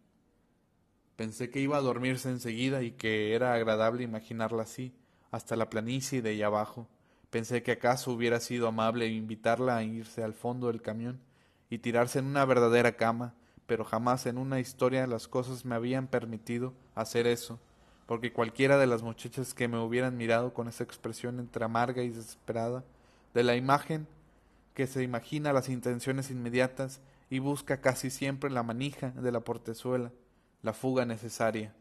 Pensé 1.16 1.50
que 1.50 1.62
iba 1.62 1.78
a 1.78 1.82
dormirse 1.82 2.30
enseguida 2.30 2.84
y 2.84 2.92
que 2.92 3.34
era 3.34 3.54
agradable 3.54 4.04
imaginarla 4.04 4.64
así, 4.64 4.94
hasta 5.32 5.56
la 5.56 5.70
planicie 5.70 6.22
de 6.22 6.30
ahí 6.32 6.42
abajo. 6.42 6.88
Pensé 7.30 7.64
que 7.64 7.72
acaso 7.72 8.12
hubiera 8.12 8.40
sido 8.40 8.68
amable 8.68 9.08
invitarla 9.08 9.78
a 9.78 9.84
irse 9.84 10.24
al 10.24 10.34
fondo 10.34 10.68
del 10.68 10.82
camión 10.82 11.20
y 11.70 11.80
tirarse 11.80 12.20
en 12.20 12.26
una 12.26 12.46
verdadera 12.46 12.96
cama, 12.96 13.34
pero 13.68 13.84
jamás 13.84 14.26
en 14.26 14.38
una 14.38 14.60
historia 14.60 15.08
las 15.08 15.28
cosas 15.28 15.66
me 15.66 15.76
habían 15.76 16.08
permitido 16.08 16.74
hacer 16.94 17.28
eso, 17.28 17.60
porque 18.06 18.34
cualquiera 18.34 18.78
de 18.78 18.88
las 18.88 19.02
muchachas 19.02 19.54
que 19.54 19.68
me 19.68 19.80
hubieran 19.80 20.18
mirado 20.18 20.54
con 20.54 20.68
esa 20.68 20.84
expresión 20.84 21.40
entre 21.40 21.66
amarga 21.66 22.04
y 22.04 22.10
desesperada, 22.10 22.84
de 23.34 23.44
la 23.44 23.56
imagen 23.56 24.08
que 24.74 24.88
se 24.88 25.04
imagina 25.04 25.54
las 25.54 25.70
intenciones 25.70 26.30
inmediatas 26.30 27.02
y 27.30 27.40
busca 27.40 27.82
casi 27.82 28.10
siempre 28.10 28.50
la 28.50 28.64
manija 28.64 29.12
de 29.12 29.32
la 29.32 29.40
portezuela, 29.40 30.12
la 30.62 30.74
fuga 30.74 31.06
necesaria, 31.06 31.74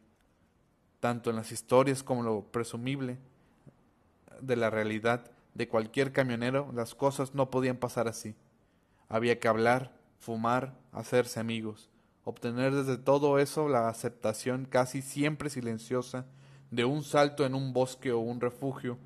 tanto 1.00 1.31
en 1.31 1.37
las 1.37 1.53
historias 1.53 2.03
como 2.03 2.23
lo 2.23 2.45
presumible, 2.45 3.19
de 4.41 4.57
la 4.57 4.71
realidad 4.71 5.31
de 5.55 5.69
cualquier 5.69 6.12
camionero, 6.12 6.71
las 6.75 6.95
cosas 6.95 7.35
no 7.35 7.50
podían 7.50 7.76
pasar 7.76 8.09
así. 8.09 8.35
Había 9.09 9.38
que 9.38 9.49
hablar, 9.49 9.93
fumar, 10.25 10.75
hacerse 10.90 11.38
amigos, 11.38 11.90
obtener 12.25 12.75
desde 12.75 12.97
todo 12.97 13.38
eso 13.38 13.69
la 13.69 13.88
aceptación 13.88 14.64
casi 14.64 15.02
siempre 15.02 15.50
silenciosa 15.50 16.25
de 16.71 16.87
un 16.87 17.04
salto 17.04 17.45
en 17.45 17.54
un 17.54 17.75
bosque 17.75 18.11
o 18.11 18.21
un 18.21 18.40
refugio, 18.40 18.97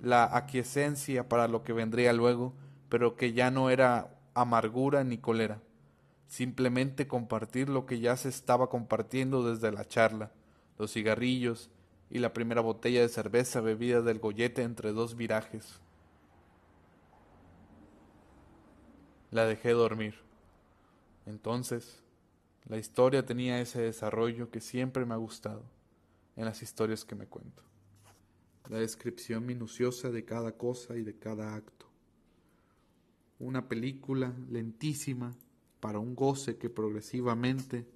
la 0.00 0.36
aquiescencia 0.36 1.28
para 1.28 1.48
lo 1.48 1.64
que 1.64 1.72
vendría 1.72 2.12
luego, 2.12 2.54
pero 2.88 3.16
que 3.16 3.32
ya 3.32 3.50
no 3.50 3.68
era 3.68 4.16
amargura 4.34 5.02
ni 5.02 5.18
cólera, 5.18 5.60
simplemente 6.28 7.08
compartir 7.08 7.68
lo 7.68 7.84
que 7.84 7.98
ya 7.98 8.16
se 8.16 8.28
estaba 8.28 8.68
compartiendo 8.68 9.42
desde 9.50 9.72
la 9.72 9.84
charla, 9.84 10.30
los 10.78 10.92
cigarrillos, 10.92 11.68
y 12.10 12.18
la 12.18 12.32
primera 12.32 12.60
botella 12.60 13.02
de 13.02 13.08
cerveza 13.08 13.60
bebida 13.60 14.02
del 14.02 14.18
gollete 14.18 14.62
entre 14.62 14.92
dos 14.92 15.16
virajes. 15.16 15.80
La 19.30 19.46
dejé 19.46 19.70
dormir. 19.70 20.29
Entonces, 21.26 22.02
la 22.66 22.78
historia 22.78 23.24
tenía 23.24 23.60
ese 23.60 23.80
desarrollo 23.80 24.50
que 24.50 24.60
siempre 24.60 25.04
me 25.04 25.14
ha 25.14 25.18
gustado 25.18 25.64
en 26.36 26.44
las 26.44 26.62
historias 26.62 27.04
que 27.04 27.14
me 27.14 27.26
cuento. 27.26 27.62
La 28.68 28.78
descripción 28.78 29.46
minuciosa 29.46 30.10
de 30.10 30.24
cada 30.24 30.52
cosa 30.52 30.96
y 30.96 31.02
de 31.02 31.16
cada 31.16 31.54
acto. 31.54 31.86
Una 33.38 33.68
película 33.68 34.34
lentísima 34.50 35.34
para 35.80 35.98
un 35.98 36.14
goce 36.14 36.56
que 36.56 36.70
progresivamente 36.70 37.86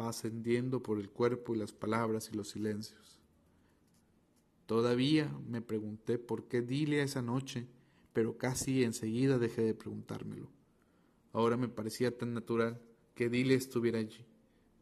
va 0.00 0.08
ascendiendo 0.08 0.82
por 0.82 0.98
el 0.98 1.10
cuerpo 1.10 1.54
y 1.54 1.58
las 1.58 1.72
palabras 1.72 2.30
y 2.32 2.36
los 2.36 2.48
silencios. 2.48 3.18
Todavía 4.66 5.32
me 5.48 5.62
pregunté 5.62 6.18
por 6.18 6.44
qué 6.48 6.60
Dilia 6.60 7.02
esa 7.02 7.22
noche, 7.22 7.66
pero 8.12 8.36
casi 8.36 8.84
enseguida 8.84 9.38
dejé 9.38 9.62
de 9.62 9.74
preguntármelo. 9.74 10.57
Ahora 11.38 11.56
me 11.56 11.68
parecía 11.68 12.18
tan 12.18 12.34
natural 12.34 12.80
que 13.14 13.28
Dilia 13.28 13.56
estuviera 13.56 14.00
allí, 14.00 14.26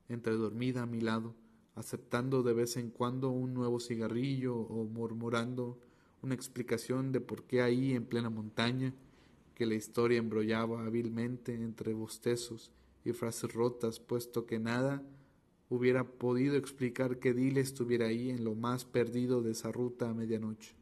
entre 0.08 0.32
dormida 0.32 0.84
a 0.84 0.86
mi 0.86 1.02
lado, 1.02 1.34
aceptando 1.74 2.42
de 2.42 2.54
vez 2.54 2.78
en 2.78 2.88
cuando 2.88 3.28
un 3.28 3.52
nuevo 3.52 3.78
cigarrillo 3.78 4.56
o 4.56 4.86
murmurando 4.86 5.78
una 6.22 6.34
explicación 6.34 7.12
de 7.12 7.20
por 7.20 7.42
qué 7.42 7.60
ahí 7.60 7.92
en 7.92 8.06
plena 8.06 8.30
montaña, 8.30 8.94
que 9.54 9.66
la 9.66 9.74
historia 9.74 10.16
embrollaba 10.16 10.86
hábilmente 10.86 11.52
entre 11.52 11.92
bostezos 11.92 12.70
y 13.04 13.12
frases 13.12 13.52
rotas, 13.52 14.00
puesto 14.00 14.46
que 14.46 14.58
nada 14.58 15.02
hubiera 15.68 16.04
podido 16.04 16.56
explicar 16.56 17.18
que 17.18 17.34
Dile 17.34 17.60
estuviera 17.60 18.06
ahí 18.06 18.30
en 18.30 18.44
lo 18.44 18.54
más 18.54 18.86
perdido 18.86 19.42
de 19.42 19.50
esa 19.50 19.72
ruta 19.72 20.08
a 20.08 20.14
medianoche. 20.14 20.74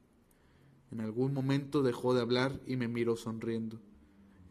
En 0.92 1.00
algún 1.00 1.34
momento 1.34 1.82
dejó 1.82 2.14
de 2.14 2.20
hablar 2.20 2.60
y 2.64 2.76
me 2.76 2.86
miró 2.86 3.16
sonriendo, 3.16 3.80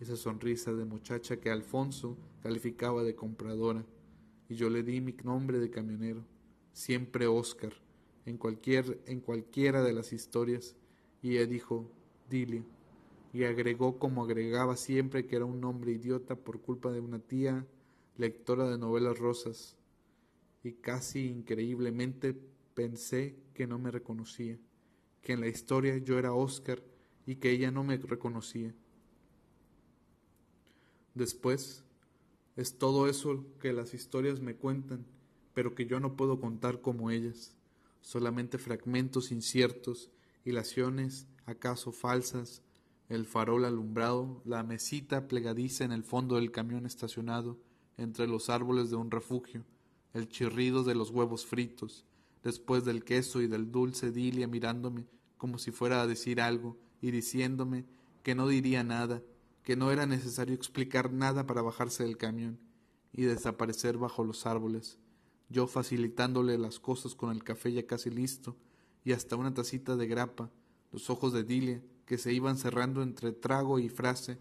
esa 0.03 0.17
sonrisa 0.17 0.74
de 0.74 0.86
muchacha 0.86 1.38
que 1.38 1.50
Alfonso 1.50 2.17
calificaba 2.41 3.03
de 3.03 3.15
compradora, 3.15 3.86
y 4.50 4.55
yo 4.55 4.69
le 4.69 4.83
di 4.83 5.00
mi 5.01 5.13
nombre 5.24 5.60
de 5.60 5.69
camionero, 5.69 6.25
siempre 6.74 7.25
Oscar, 7.25 7.74
en, 8.25 8.38
cualquier, 8.38 9.01
en 9.07 9.22
cualquiera 9.22 9.81
de 9.81 9.93
las 9.93 10.12
historias, 10.13 10.75
y 11.22 11.31
ella 11.31 11.45
dijo, 11.45 11.89
Dile, 12.29 12.63
y 13.31 13.45
agregó 13.45 13.98
como 13.98 14.24
agregaba 14.24 14.75
siempre 14.75 15.25
que 15.25 15.38
era 15.38 15.45
un 15.45 15.62
nombre 15.62 15.93
idiota 15.93 16.36
por 16.36 16.62
culpa 16.62 16.91
de 16.91 17.00
una 17.00 17.19
tía 17.19 17.65
lectora 18.17 18.69
de 18.69 18.77
novelas 18.77 19.17
rosas, 19.17 19.77
y 20.63 20.74
casi 20.74 21.27
increíblemente 21.27 22.36
pensé 22.74 23.38
que 23.53 23.67
no 23.67 23.79
me 23.79 23.89
reconocía, 23.89 24.60
que 25.22 25.33
en 25.33 25.39
la 25.39 25.48
historia 25.48 25.98
yo 25.98 26.19
era 26.19 26.33
Oscar 26.33 26.83
y 27.25 27.38
que 27.38 27.51
ella 27.51 27.72
no 27.72 27.86
me 27.86 27.98
reconocía. 27.98 28.75
Después, 31.13 31.84
es 32.55 32.77
todo 32.77 33.08
eso 33.08 33.46
que 33.60 33.74
las 33.74 33.93
historias 33.93 34.39
me 34.39 34.55
cuentan, 34.55 35.05
pero 35.53 35.75
que 35.75 35.86
yo 35.86 36.00
no 36.00 36.15
puedo 36.15 36.39
contar 36.39 36.82
como 36.82 37.12
ellas, 37.12 37.55
solamente 38.01 38.58
fragmentos 38.58 39.32
inciertos, 39.32 40.10
hilaciones 40.46 41.27
acaso 41.46 41.91
falsas, 41.91 42.62
el 43.10 43.25
farol 43.25 43.65
alumbrado, 43.65 44.41
la 44.46 44.63
mesita 44.63 45.27
plegadiza 45.27 45.84
en 45.84 45.91
el 45.91 46.03
fondo 46.03 46.36
del 46.36 46.51
camión 46.51 46.86
estacionado 46.86 47.58
entre 47.98 48.27
los 48.27 48.50
árboles 48.50 48.89
de 48.89 48.96
un 48.96 49.12
refugio, 49.12 49.65
el 50.13 50.29
chirrido 50.29 50.84
de 50.84 50.96
los 50.96 51.10
huevos 51.10 51.46
fritos, 51.46 52.05
después 52.43 52.86
del 52.86 53.03
queso 53.03 53.41
y 53.41 53.48
del 53.48 53.72
dulce 53.72 54.12
Dilia 54.12 54.48
mirándome 54.48 55.05
como 55.43 55.58
si 55.58 55.72
fuera 55.72 56.01
a 56.01 56.08
decir 56.08 56.39
algo 56.39 56.77
y 57.01 57.12
diciéndome 57.12 57.84
que 58.24 58.34
no 58.34 58.48
diría 58.48 58.82
nada, 58.86 59.22
que 59.63 59.75
no 59.75 59.91
era 59.91 60.05
necesario 60.05 60.53
explicar 60.53 61.12
nada 61.12 61.48
para 61.48 61.62
bajarse 61.62 62.03
del 62.03 62.17
camión 62.17 62.60
y 63.13 63.24
desaparecer 63.24 63.98
bajo 63.98 64.24
los 64.24 64.46
árboles, 64.46 64.98
yo 65.50 65.67
facilitándole 65.67 66.58
las 66.58 66.79
cosas 66.79 67.15
con 67.15 67.32
el 67.32 67.43
café 67.43 67.72
ya 67.72 67.86
casi 67.86 68.10
listo 68.10 68.55
y 69.05 69.13
hasta 69.13 69.36
una 69.36 69.53
tacita 69.53 69.96
de 69.96 70.08
grapa, 70.08 70.50
los 70.91 71.10
ojos 71.10 71.34
de 71.34 71.43
Dilia 71.43 71.82
que 72.05 72.17
se 72.17 72.34
iban 72.34 72.58
cerrando 72.58 73.01
entre 73.01 73.32
trago 73.32 73.79
y 73.79 73.89
frase, 73.89 74.38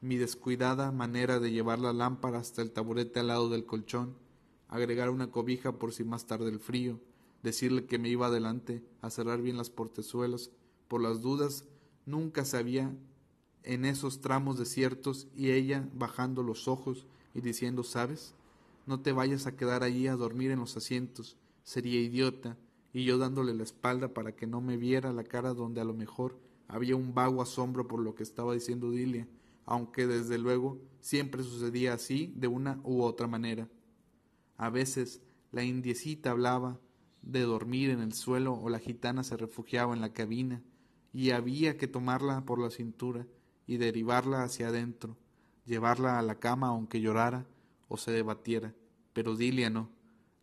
mi 0.00 0.16
descuidada 0.16 0.90
manera 0.90 1.38
de 1.38 1.52
llevar 1.52 1.78
la 1.78 1.92
lámpara 1.92 2.38
hasta 2.38 2.62
el 2.62 2.72
taburete 2.72 3.20
al 3.20 3.28
lado 3.28 3.48
del 3.48 3.64
colchón, 3.64 4.16
agregar 4.68 5.10
una 5.10 5.30
cobija 5.30 5.78
por 5.78 5.92
si 5.92 6.02
más 6.02 6.26
tarde 6.26 6.48
el 6.48 6.58
frío, 6.58 6.98
decirle 7.42 7.86
que 7.86 7.98
me 7.98 8.08
iba 8.08 8.26
adelante 8.26 8.82
a 9.00 9.10
cerrar 9.10 9.40
bien 9.40 9.56
las 9.56 9.70
portezuelas, 9.70 10.50
por 10.88 11.00
las 11.00 11.20
dudas 11.20 11.66
nunca 12.06 12.44
sabía 12.44 12.92
en 13.64 13.84
esos 13.84 14.20
tramos 14.20 14.58
desiertos 14.58 15.28
y 15.36 15.50
ella 15.50 15.88
bajando 15.94 16.42
los 16.42 16.68
ojos 16.68 17.06
y 17.34 17.40
diciendo, 17.40 17.84
¿sabes? 17.84 18.34
No 18.86 19.00
te 19.00 19.12
vayas 19.12 19.46
a 19.46 19.56
quedar 19.56 19.82
allí 19.82 20.08
a 20.08 20.16
dormir 20.16 20.50
en 20.50 20.60
los 20.60 20.76
asientos, 20.76 21.36
sería 21.62 22.00
idiota, 22.00 22.56
y 22.92 23.04
yo 23.04 23.18
dándole 23.18 23.54
la 23.54 23.62
espalda 23.62 24.12
para 24.12 24.32
que 24.32 24.46
no 24.46 24.60
me 24.60 24.76
viera 24.76 25.12
la 25.12 25.24
cara 25.24 25.54
donde 25.54 25.80
a 25.80 25.84
lo 25.84 25.94
mejor 25.94 26.38
había 26.68 26.96
un 26.96 27.14
vago 27.14 27.40
asombro 27.40 27.86
por 27.86 28.00
lo 28.00 28.14
que 28.14 28.22
estaba 28.22 28.54
diciendo 28.54 28.90
Dilia, 28.90 29.26
aunque 29.64 30.06
desde 30.06 30.38
luego 30.38 30.78
siempre 31.00 31.42
sucedía 31.42 31.94
así 31.94 32.32
de 32.36 32.48
una 32.48 32.80
u 32.84 33.02
otra 33.02 33.26
manera. 33.26 33.68
A 34.56 34.70
veces 34.70 35.22
la 35.52 35.62
indiecita 35.64 36.30
hablaba 36.30 36.78
de 37.22 37.42
dormir 37.42 37.90
en 37.90 38.00
el 38.00 38.12
suelo 38.12 38.54
o 38.54 38.68
la 38.68 38.78
gitana 38.78 39.22
se 39.22 39.36
refugiaba 39.36 39.94
en 39.94 40.00
la 40.00 40.12
cabina 40.12 40.62
y 41.12 41.30
había 41.30 41.76
que 41.76 41.88
tomarla 41.88 42.44
por 42.44 42.58
la 42.58 42.70
cintura 42.70 43.26
y 43.66 43.76
derivarla 43.76 44.42
hacia 44.42 44.68
adentro, 44.68 45.16
llevarla 45.64 46.18
a 46.18 46.22
la 46.22 46.36
cama 46.36 46.68
aunque 46.68 47.00
llorara 47.00 47.46
o 47.88 47.96
se 47.96 48.12
debatiera. 48.12 48.74
Pero 49.12 49.36
Dilia 49.36 49.70
no. 49.70 49.90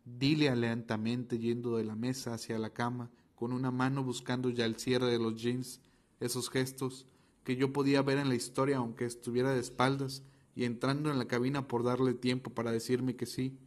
Dilia 0.06 0.56
lentamente 0.56 1.38
yendo 1.38 1.78
de 1.78 1.84
la 1.84 1.96
mesa 1.96 2.34
hacia 2.34 2.58
la 2.58 2.72
cama, 2.72 3.10
con 3.36 3.54
una 3.54 3.72
mano 3.72 4.04
buscando 4.04 4.50
ya 4.50 4.66
el 4.66 4.78
cierre 4.78 5.08
de 5.08 5.20
los 5.20 5.36
jeans, 5.36 5.82
esos 6.20 6.50
gestos 6.50 7.06
que 7.44 7.56
yo 7.56 7.72
podía 7.74 8.02
ver 8.02 8.18
en 8.18 8.30
la 8.30 8.36
historia 8.36 8.78
aunque 8.78 9.06
estuviera 9.06 9.54
de 9.54 9.60
espaldas, 9.60 10.24
y 10.56 10.66
entrando 10.66 11.10
en 11.10 11.18
la 11.18 11.28
cabina 11.28 11.68
por 11.68 11.84
darle 11.84 12.14
tiempo 12.14 12.52
para 12.52 12.72
decirme 12.72 13.16
que 13.16 13.26
sí, 13.26 13.58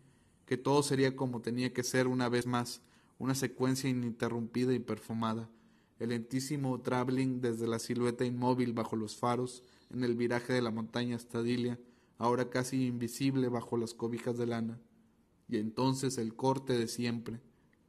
que 0.46 0.58
todo 0.58 0.82
sería 0.82 1.16
como 1.16 1.40
tenía 1.40 1.72
que 1.72 1.82
ser 1.82 2.06
una 2.06 2.28
vez 2.28 2.46
más, 2.46 2.82
una 3.18 3.34
secuencia 3.34 3.88
ininterrumpida 3.88 4.74
y 4.74 4.78
perfumada, 4.78 5.48
el 6.02 6.08
lentísimo 6.08 6.80
traveling 6.80 7.40
desde 7.40 7.68
la 7.68 7.78
silueta 7.78 8.24
inmóvil 8.24 8.72
bajo 8.72 8.96
los 8.96 9.16
faros, 9.16 9.62
en 9.88 10.02
el 10.02 10.16
viraje 10.16 10.52
de 10.52 10.60
la 10.60 10.72
montaña 10.72 11.14
hasta 11.14 11.44
Dilia, 11.44 11.78
ahora 12.18 12.50
casi 12.50 12.86
invisible 12.86 13.48
bajo 13.48 13.76
las 13.76 13.94
cobijas 13.94 14.36
de 14.36 14.46
lana. 14.46 14.80
Y 15.48 15.58
entonces 15.58 16.18
el 16.18 16.34
corte 16.34 16.76
de 16.76 16.88
siempre, 16.88 17.40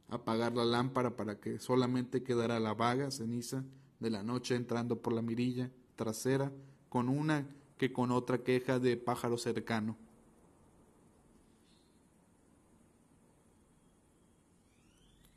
apagar 0.08 0.54
la 0.54 0.64
lámpara 0.64 1.16
para 1.16 1.40
que 1.40 1.58
solamente 1.58 2.22
quedara 2.22 2.60
la 2.60 2.72
vaga 2.72 3.10
ceniza 3.10 3.64
de 3.98 4.10
la 4.10 4.22
noche 4.22 4.54
entrando 4.54 5.02
por 5.02 5.12
la 5.12 5.22
mirilla 5.22 5.72
trasera 5.96 6.52
con 6.88 7.08
una 7.08 7.48
que 7.78 7.92
con 7.92 8.12
otra 8.12 8.44
queja 8.44 8.78
de 8.78 8.96
pájaro 8.96 9.38
cercano. 9.38 9.96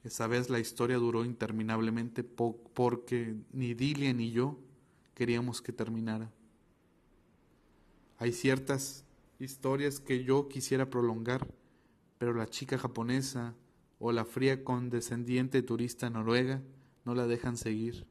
Esa 0.08 0.26
vez 0.26 0.50
la 0.50 0.60
historia 0.60 0.96
duró 0.96 1.26
interminablemente 1.26 2.24
porque 2.24 3.36
ni 3.52 3.74
Dilia 3.74 4.14
ni 4.14 4.32
yo 4.32 4.58
queríamos 5.14 5.62
que 5.62 5.74
terminara. 5.74 6.32
Hay 8.18 8.32
ciertas 8.32 9.04
historias 9.38 10.00
que 10.00 10.24
yo 10.24 10.48
quisiera 10.48 10.89
prolongar, 10.89 11.46
pero 12.20 12.34
la 12.34 12.48
chica 12.48 12.78
japonesa 12.78 13.54
o 14.00 14.13
la 14.13 14.24
fría 14.24 14.63
condescendiente 14.63 15.62
turista 15.62 16.10
noruega 16.10 16.63
no 17.04 17.13
la 17.13 17.28
dejan 17.28 17.58
seguir. 17.58 18.08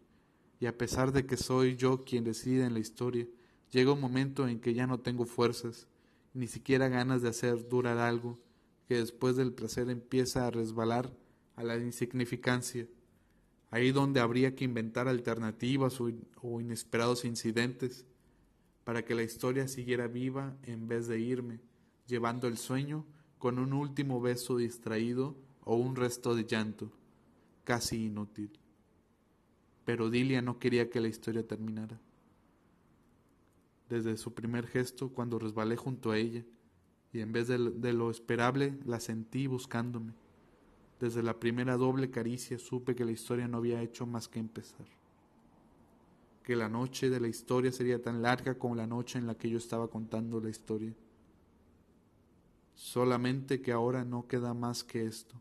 Y 0.61 0.67
a 0.67 0.77
pesar 0.77 1.13
de 1.13 1.25
que 1.25 1.39
soy 1.39 1.77
yo 1.77 2.05
quien 2.05 2.25
decide 2.25 2.67
en 2.67 2.75
la 2.75 2.81
historia, 2.81 3.27
llega 3.71 3.95
un 3.95 4.03
momento 4.03 4.47
en 4.47 4.61
que 4.61 4.75
ya 4.75 4.87
no 4.87 5.01
tengo 5.01 5.25
fuerzas, 5.25 5.89
ni 6.35 6.47
siquiera 6.47 6.89
ganas 6.89 7.23
de 7.23 7.31
hacer 7.31 7.71
durar 7.71 7.97
algo, 7.97 8.39
que 8.87 8.97
después 8.97 9.37
del 9.37 9.55
placer 9.55 9.89
empieza 9.89 10.47
a 10.47 10.51
resbalar 10.51 11.11
a 11.57 11.65
la 11.65 11.77
insignificancia, 11.77 12.87
ahí 13.71 13.91
donde 13.91 14.21
habría 14.21 14.55
que 14.55 14.65
inventar 14.65 15.09
alternativas 15.09 16.01
o, 16.01 16.61
inesperados 16.61 17.25
incidentes 17.25 18.05
para 18.85 19.05
que 19.05 19.15
la 19.15 19.23
historia 19.23 19.67
siguiera 19.67 20.07
viva 20.07 20.57
en 20.63 20.87
vez 20.87 21.09
de 21.09 21.19
irme, 21.19 21.61
llevando 22.07 22.47
el 22.47 22.57
sueño 22.57 23.05
con 23.39 23.59
un 23.59 23.73
último 23.73 24.21
beso 24.21 24.57
distraído 24.57 25.37
o 25.65 25.77
un 25.77 25.97
resto 25.97 26.35
de 26.35 26.45
llanto, 26.45 26.93
casi 27.65 28.05
inútil. 28.05 28.51
Pero 29.85 30.11
Dilia 30.11 30.43
no 30.43 30.59
quería 30.59 30.89
que 30.89 31.01
la 31.01 31.09
historia 31.09 31.47
terminara. 31.47 32.01
Desde 33.89 34.17
su 34.17 34.35
primer 34.35 34.67
gesto, 34.67 35.09
cuando 35.11 35.39
resbalé 35.39 35.77
junto 35.77 36.11
a 36.11 36.19
ella, 36.19 36.45
y 37.13 37.21
en 37.21 37.33
vez 37.33 37.49
de, 37.49 37.59
lo 37.59 38.11
esperable, 38.11 38.79
la 38.85 39.01
sentí 39.01 39.47
buscándome. 39.47 40.13
Desde 41.01 41.23
la 41.23 41.39
primera 41.39 41.77
doble 41.77 42.11
caricia 42.11 42.59
supe 42.59 42.95
que 42.95 43.05
la 43.05 43.13
historia 43.13 43.49
no 43.49 43.59
había 43.59 43.83
hecho 43.83 44.07
más 44.07 44.29
que 44.29 44.39
empezar 44.39 44.87
que 46.47 46.55
la 46.55 46.69
noche 46.69 47.11
de 47.11 47.19
la 47.19 47.27
historia 47.27 47.73
sería 47.73 48.01
tan 48.01 48.23
larga 48.23 48.57
como 48.57 48.77
la 48.77 48.87
noche 48.87 49.19
en 49.19 49.27
la 49.27 49.35
que 49.35 49.51
yo 49.51 49.59
estaba 49.59 49.89
contando 49.89 50.41
la 50.41 50.49
historia. 50.49 50.95
Solamente 52.77 53.61
que 53.61 53.73
ahora 53.73 54.05
no 54.05 54.29
queda 54.29 54.55
más 54.55 54.85
que 54.85 55.07
esto. 55.07 55.35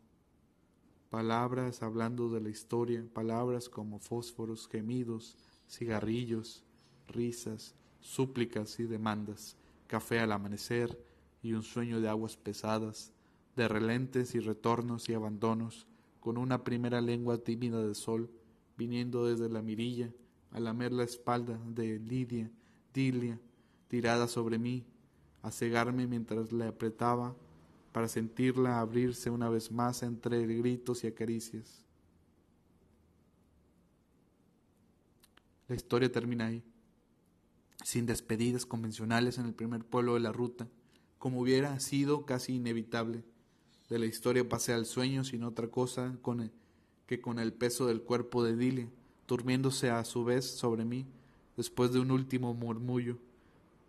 Palabras 1.11 1.83
hablando 1.83 2.31
de 2.31 2.41
la 2.41 2.49
historia, 2.49 3.05
palabras 3.13 3.69
como 3.69 3.99
fósforos, 3.99 4.67
gemidos, 4.67 5.37
cigarrillos, 5.69 6.63
risas, 7.07 7.75
súplicas 7.99 8.79
y 8.79 8.85
demandas, 8.85 9.57
café 9.85 10.19
al 10.19 10.31
amanecer 10.31 10.99
y 11.43 11.53
un 11.53 11.61
sueño 11.61 12.01
de 12.01 12.09
aguas 12.09 12.35
pesadas, 12.35 13.13
de 13.55 13.67
relentes 13.67 14.35
y 14.35 14.39
retornos 14.39 15.09
y 15.09 15.13
abandonos, 15.13 15.87
con 16.19 16.37
una 16.37 16.63
primera 16.63 17.01
lengua 17.01 17.37
tímida 17.37 17.85
de 17.85 17.95
sol 17.95 18.29
viniendo 18.77 19.25
desde 19.25 19.49
la 19.49 19.61
mirilla 19.61 20.11
a 20.51 20.59
lamer 20.59 20.91
la 20.91 21.03
espalda 21.03 21.59
de 21.67 21.99
Lidia, 21.99 22.49
Dilia, 22.93 23.39
tirada 23.87 24.27
sobre 24.27 24.57
mí, 24.57 24.85
a 25.41 25.51
cegarme 25.51 26.07
mientras 26.07 26.51
le 26.51 26.65
apretaba 26.65 27.35
para 27.91 28.07
sentirla 28.07 28.79
abrirse 28.79 29.29
una 29.29 29.49
vez 29.49 29.71
más 29.71 30.01
entre 30.03 30.45
gritos 30.47 31.03
y 31.03 31.07
acaricias. 31.07 31.85
La 35.67 35.75
historia 35.75 36.11
termina 36.11 36.47
ahí, 36.47 36.63
sin 37.83 38.05
despedidas 38.05 38.65
convencionales 38.65 39.37
en 39.37 39.45
el 39.45 39.53
primer 39.53 39.83
pueblo 39.83 40.15
de 40.15 40.19
la 40.19 40.31
ruta, 40.31 40.67
como 41.17 41.41
hubiera 41.41 41.79
sido 41.79 42.25
casi 42.25 42.55
inevitable. 42.55 43.23
De 43.89 43.99
la 43.99 44.05
historia 44.05 44.47
pasé 44.47 44.73
al 44.73 44.85
sueño 44.85 45.23
sin 45.23 45.43
otra 45.43 45.67
cosa 45.67 46.17
con 46.21 46.51
que 47.05 47.21
con 47.21 47.37
el 47.37 47.53
peso 47.53 47.85
del 47.85 48.01
cuerpo 48.01 48.43
de 48.43 48.55
Dilia 48.55 48.89
durmiéndose 49.27 49.89
a 49.89 50.03
su 50.03 50.23
vez 50.23 50.45
sobre 50.45 50.85
mí, 50.85 51.05
después 51.57 51.91
de 51.91 51.99
un 51.99 52.11
último 52.11 52.53
murmullo. 52.53 53.17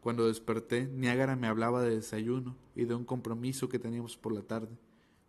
Cuando 0.01 0.27
desperté, 0.27 0.87
Niágara 0.87 1.37
me 1.37 1.47
hablaba 1.47 1.83
de 1.83 1.97
desayuno 1.97 2.57
y 2.75 2.85
de 2.85 2.95
un 2.95 3.05
compromiso 3.05 3.69
que 3.69 3.79
teníamos 3.79 4.17
por 4.17 4.33
la 4.33 4.43
tarde. 4.43 4.77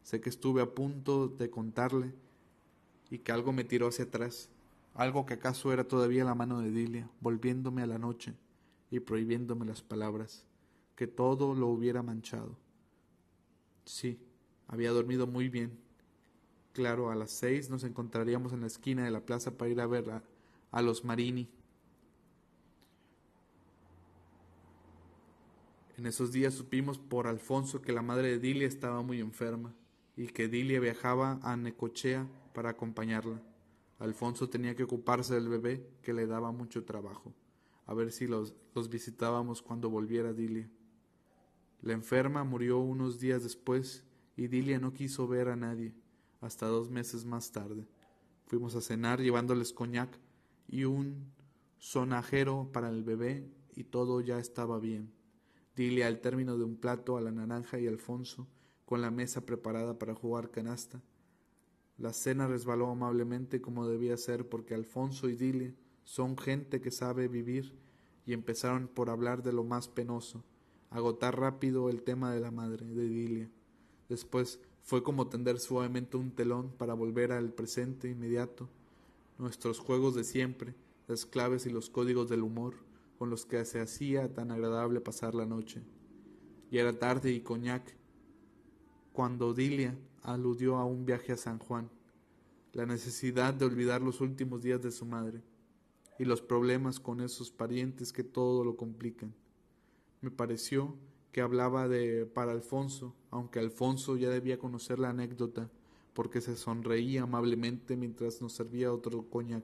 Sé 0.03 0.21
que 0.21 0.29
estuve 0.29 0.61
a 0.61 0.73
punto 0.73 1.27
de 1.27 1.49
contarle 1.49 2.13
y 3.09 3.19
que 3.19 3.31
algo 3.31 3.51
me 3.51 3.63
tiró 3.63 3.87
hacia 3.87 4.05
atrás, 4.05 4.49
algo 4.93 5.25
que 5.25 5.33
acaso 5.33 5.73
era 5.73 5.87
todavía 5.87 6.23
la 6.23 6.35
mano 6.35 6.59
de 6.61 6.71
Dilia, 6.71 7.09
volviéndome 7.19 7.81
a 7.81 7.87
la 7.87 7.97
noche 7.97 8.33
y 8.91 8.99
prohibiéndome 8.99 9.65
las 9.65 9.81
palabras, 9.81 10.45
que 10.95 11.07
todo 11.07 11.53
lo 11.55 11.67
hubiera 11.67 12.03
manchado. 12.03 12.55
Sí, 13.85 14.19
había 14.67 14.91
dormido 14.91 15.27
muy 15.27 15.49
bien, 15.49 15.79
Claro, 16.77 17.09
a 17.09 17.15
las 17.15 17.31
seis 17.31 17.71
nos 17.71 17.83
encontraríamos 17.83 18.53
en 18.53 18.61
la 18.61 18.67
esquina 18.67 19.03
de 19.03 19.09
la 19.09 19.25
plaza 19.25 19.57
para 19.57 19.71
ir 19.71 19.81
a 19.81 19.87
ver 19.87 20.21
a, 20.71 20.81
los 20.83 21.03
Marini. 21.03 21.49
En 25.97 26.05
esos 26.05 26.31
días 26.31 26.53
supimos 26.53 26.99
por 26.99 27.25
Alfonso 27.25 27.81
que 27.81 27.91
la 27.91 28.03
madre 28.03 28.27
de 28.27 28.37
Dilia 28.37 28.67
estaba 28.67 29.01
muy 29.01 29.21
enferma 29.21 29.73
y 30.15 30.27
que 30.27 30.47
Dilia 30.47 30.79
viajaba 30.79 31.39
a 31.41 31.57
Necochea 31.57 32.27
para 32.53 32.69
acompañarla. 32.69 33.41
Alfonso 33.97 34.47
tenía 34.47 34.75
que 34.75 34.83
ocuparse 34.83 35.33
del 35.33 35.49
bebé 35.49 35.89
que 36.03 36.13
le 36.13 36.27
daba 36.27 36.51
mucho 36.51 36.85
trabajo, 36.85 37.33
a 37.87 37.95
ver 37.95 38.11
si 38.11 38.27
los, 38.27 38.53
los 38.75 38.87
visitábamos 38.87 39.63
cuando 39.63 39.89
volviera 39.89 40.31
Dilia. 40.31 40.69
La 41.81 41.93
enferma 41.93 42.43
murió 42.43 42.77
unos 42.77 43.19
días 43.19 43.41
después 43.41 44.03
y 44.37 44.47
Dilia 44.47 44.79
no 44.79 44.93
quiso 44.93 45.27
ver 45.27 45.49
a 45.49 45.55
nadie 45.55 45.93
hasta 46.39 46.67
dos 46.67 46.89
meses 46.89 47.25
más 47.25 47.51
tarde. 47.51 47.87
Fuimos 48.45 48.75
a 48.75 48.81
cenar 48.81 49.19
llevándoles 49.19 49.73
coñac 49.73 50.17
y 50.69 50.85
un 50.85 51.33
sonajero 51.79 52.69
para 52.71 52.89
el 52.89 53.03
bebé 53.03 53.51
y 53.75 53.83
todo 53.85 54.21
ya 54.21 54.39
estaba 54.39 54.79
bien. 54.79 55.11
Dile 55.75 56.05
al 56.05 56.21
término 56.21 56.57
de 56.57 56.63
un 56.63 56.77
plato 56.77 57.17
a 57.17 57.21
la 57.21 57.31
naranja 57.31 57.79
y 57.79 57.87
Alfonso, 57.87 58.47
con 58.85 59.01
la 59.01 59.11
mesa 59.11 59.45
preparada 59.45 59.99
para 59.99 60.15
jugar 60.15 60.49
canasta. 60.49 61.01
La 61.97 62.13
cena 62.13 62.47
resbaló 62.47 62.89
amablemente 62.89 63.59
como 63.59 63.87
debía 63.87 64.17
ser 64.17 64.47
porque 64.47 64.75
Alfonso 64.75 65.29
y 65.29 65.35
Dile 65.35 65.75
son 66.03 66.37
gente 66.37 66.79
que 66.79 66.91
sabe 66.91 67.27
vivir 67.27 67.75
y 68.25 68.33
empezaron 68.33 68.87
por 68.87 69.09
hablar 69.09 69.41
de 69.41 69.51
lo 69.51 69.63
más 69.63 69.87
penoso, 69.87 70.43
agotar 70.91 71.39
rápido 71.39 71.89
el 71.89 72.03
tema 72.03 72.31
de 72.31 72.39
la 72.39 72.51
madre, 72.51 72.85
de 72.85 73.07
Dilia. 73.07 73.49
Después 74.09 74.59
fue 74.83 75.03
como 75.03 75.27
tender 75.27 75.59
suavemente 75.59 76.17
un 76.17 76.31
telón 76.31 76.71
para 76.77 76.93
volver 76.93 77.31
al 77.31 77.51
presente 77.51 78.09
inmediato, 78.09 78.69
nuestros 79.37 79.79
juegos 79.79 80.15
de 80.15 80.23
siempre, 80.23 80.73
las 81.07 81.25
claves 81.25 81.65
y 81.65 81.69
los 81.69 81.89
códigos 81.89 82.29
del 82.29 82.43
humor 82.43 82.75
con 83.17 83.29
los 83.29 83.45
que 83.45 83.63
se 83.65 83.81
hacía 83.81 84.33
tan 84.33 84.51
agradable 84.51 85.01
pasar 85.01 85.35
la 85.35 85.45
noche. 85.45 85.81
Y 86.69 86.77
era 86.77 86.97
tarde 86.97 87.31
y 87.31 87.41
coñac 87.41 87.95
cuando 89.13 89.53
Dilia 89.53 89.97
aludió 90.21 90.77
a 90.77 90.85
un 90.85 91.05
viaje 91.05 91.31
a 91.31 91.37
San 91.37 91.57
Juan, 91.57 91.89
la 92.73 92.85
necesidad 92.85 93.53
de 93.53 93.65
olvidar 93.65 94.01
los 94.01 94.21
últimos 94.21 94.61
días 94.61 94.81
de 94.81 94.91
su 94.91 95.05
madre 95.05 95.41
y 96.19 96.25
los 96.25 96.41
problemas 96.41 96.99
con 96.99 97.21
esos 97.21 97.49
parientes 97.49 98.13
que 98.13 98.23
todo 98.23 98.63
lo 98.63 98.75
complican. 98.75 99.33
Me 100.21 100.29
pareció 100.29 100.95
que 101.37 101.41
hablaba 101.41 101.87
de 101.87 102.25
para 102.25 102.51
Alfonso, 102.51 103.13
aunque 103.29 103.59
Alfonso 103.59 104.17
ya 104.17 104.27
debía 104.27 104.57
conocer 104.57 104.97
la 104.97 105.11
anécdota, 105.11 105.69
porque 106.15 106.41
se 106.41 106.55
sonreía 106.55 107.21
amablemente 107.21 107.95
mientras 107.95 108.41
nos 108.41 108.53
servía 108.53 108.91
otro 108.91 109.29
coñac. 109.29 109.63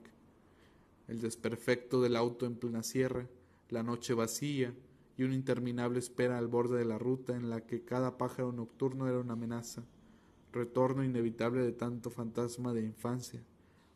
El 1.08 1.20
desperfecto 1.20 2.00
del 2.00 2.14
auto 2.14 2.46
en 2.46 2.54
plena 2.54 2.84
sierra, 2.84 3.26
la 3.70 3.82
noche 3.82 4.14
vacía 4.14 4.72
y 5.16 5.24
una 5.24 5.34
interminable 5.34 5.98
espera 5.98 6.38
al 6.38 6.46
borde 6.46 6.78
de 6.78 6.84
la 6.84 6.96
ruta 6.96 7.34
en 7.34 7.50
la 7.50 7.66
que 7.66 7.82
cada 7.82 8.18
pájaro 8.18 8.52
nocturno 8.52 9.08
era 9.08 9.18
una 9.18 9.32
amenaza, 9.32 9.82
retorno 10.52 11.02
inevitable 11.02 11.62
de 11.62 11.72
tanto 11.72 12.08
fantasma 12.10 12.72
de 12.72 12.82
infancia, 12.82 13.42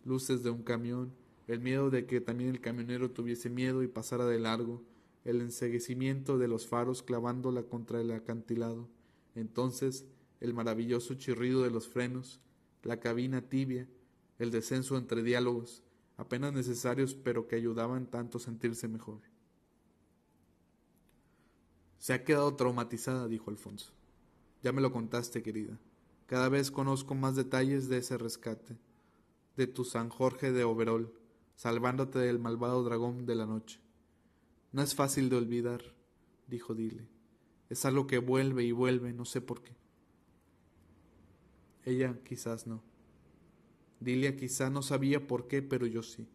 luces 0.04 0.42
de 0.42 0.50
un 0.50 0.64
camión, 0.64 1.12
el 1.46 1.60
miedo 1.60 1.90
de 1.90 2.06
que 2.06 2.20
también 2.20 2.50
el 2.50 2.60
camionero 2.60 3.12
tuviese 3.12 3.48
miedo 3.48 3.84
y 3.84 3.86
pasara 3.86 4.26
de 4.26 4.40
largo, 4.40 4.82
el 5.28 5.42
enseguecimiento 5.42 6.38
de 6.38 6.48
los 6.48 6.66
faros 6.66 7.02
clavándola 7.02 7.62
contra 7.64 8.00
el 8.00 8.10
acantilado, 8.12 8.88
entonces 9.34 10.06
el 10.40 10.54
maravilloso 10.54 11.14
chirrido 11.14 11.62
de 11.62 11.70
los 11.70 11.86
frenos, 11.86 12.40
la 12.82 12.98
cabina 12.98 13.42
tibia, 13.42 13.86
el 14.38 14.50
descenso 14.50 14.96
entre 14.96 15.22
diálogos, 15.22 15.82
apenas 16.16 16.54
necesarios 16.54 17.14
pero 17.14 17.46
que 17.46 17.56
ayudaban 17.56 18.06
tanto 18.06 18.38
a 18.38 18.40
sentirse 18.40 18.88
mejor. 18.88 19.20
Se 21.98 22.14
ha 22.14 22.24
quedado 22.24 22.56
traumatizada, 22.56 23.28
dijo 23.28 23.50
Alfonso. 23.50 23.92
Ya 24.62 24.72
me 24.72 24.80
lo 24.80 24.92
contaste, 24.92 25.42
querida. 25.42 25.78
Cada 26.24 26.48
vez 26.48 26.70
conozco 26.70 27.14
más 27.14 27.36
detalles 27.36 27.90
de 27.90 27.98
ese 27.98 28.16
rescate, 28.16 28.78
de 29.58 29.66
tu 29.66 29.84
San 29.84 30.08
Jorge 30.08 30.52
de 30.52 30.64
Overol, 30.64 31.12
salvándote 31.54 32.18
del 32.18 32.38
malvado 32.38 32.82
dragón 32.82 33.26
de 33.26 33.34
la 33.34 33.44
noche. 33.44 33.78
No 34.72 34.82
es 34.82 34.94
fácil 34.94 35.28
de 35.28 35.36
olvidar, 35.36 35.82
dijo 36.46 36.74
Dile. 36.74 37.06
Es 37.68 37.84
algo 37.84 38.06
que 38.06 38.18
vuelve 38.18 38.64
y 38.64 38.72
vuelve, 38.72 39.12
no 39.12 39.24
sé 39.24 39.40
por 39.40 39.62
qué. 39.62 39.76
Ella 41.84 42.18
quizás 42.24 42.66
no. 42.66 42.82
Dilia 44.00 44.36
quizá 44.36 44.70
no 44.70 44.82
sabía 44.82 45.26
por 45.26 45.48
qué, 45.48 45.62
pero 45.62 45.86
yo 45.86 46.02
sí. 46.02 46.28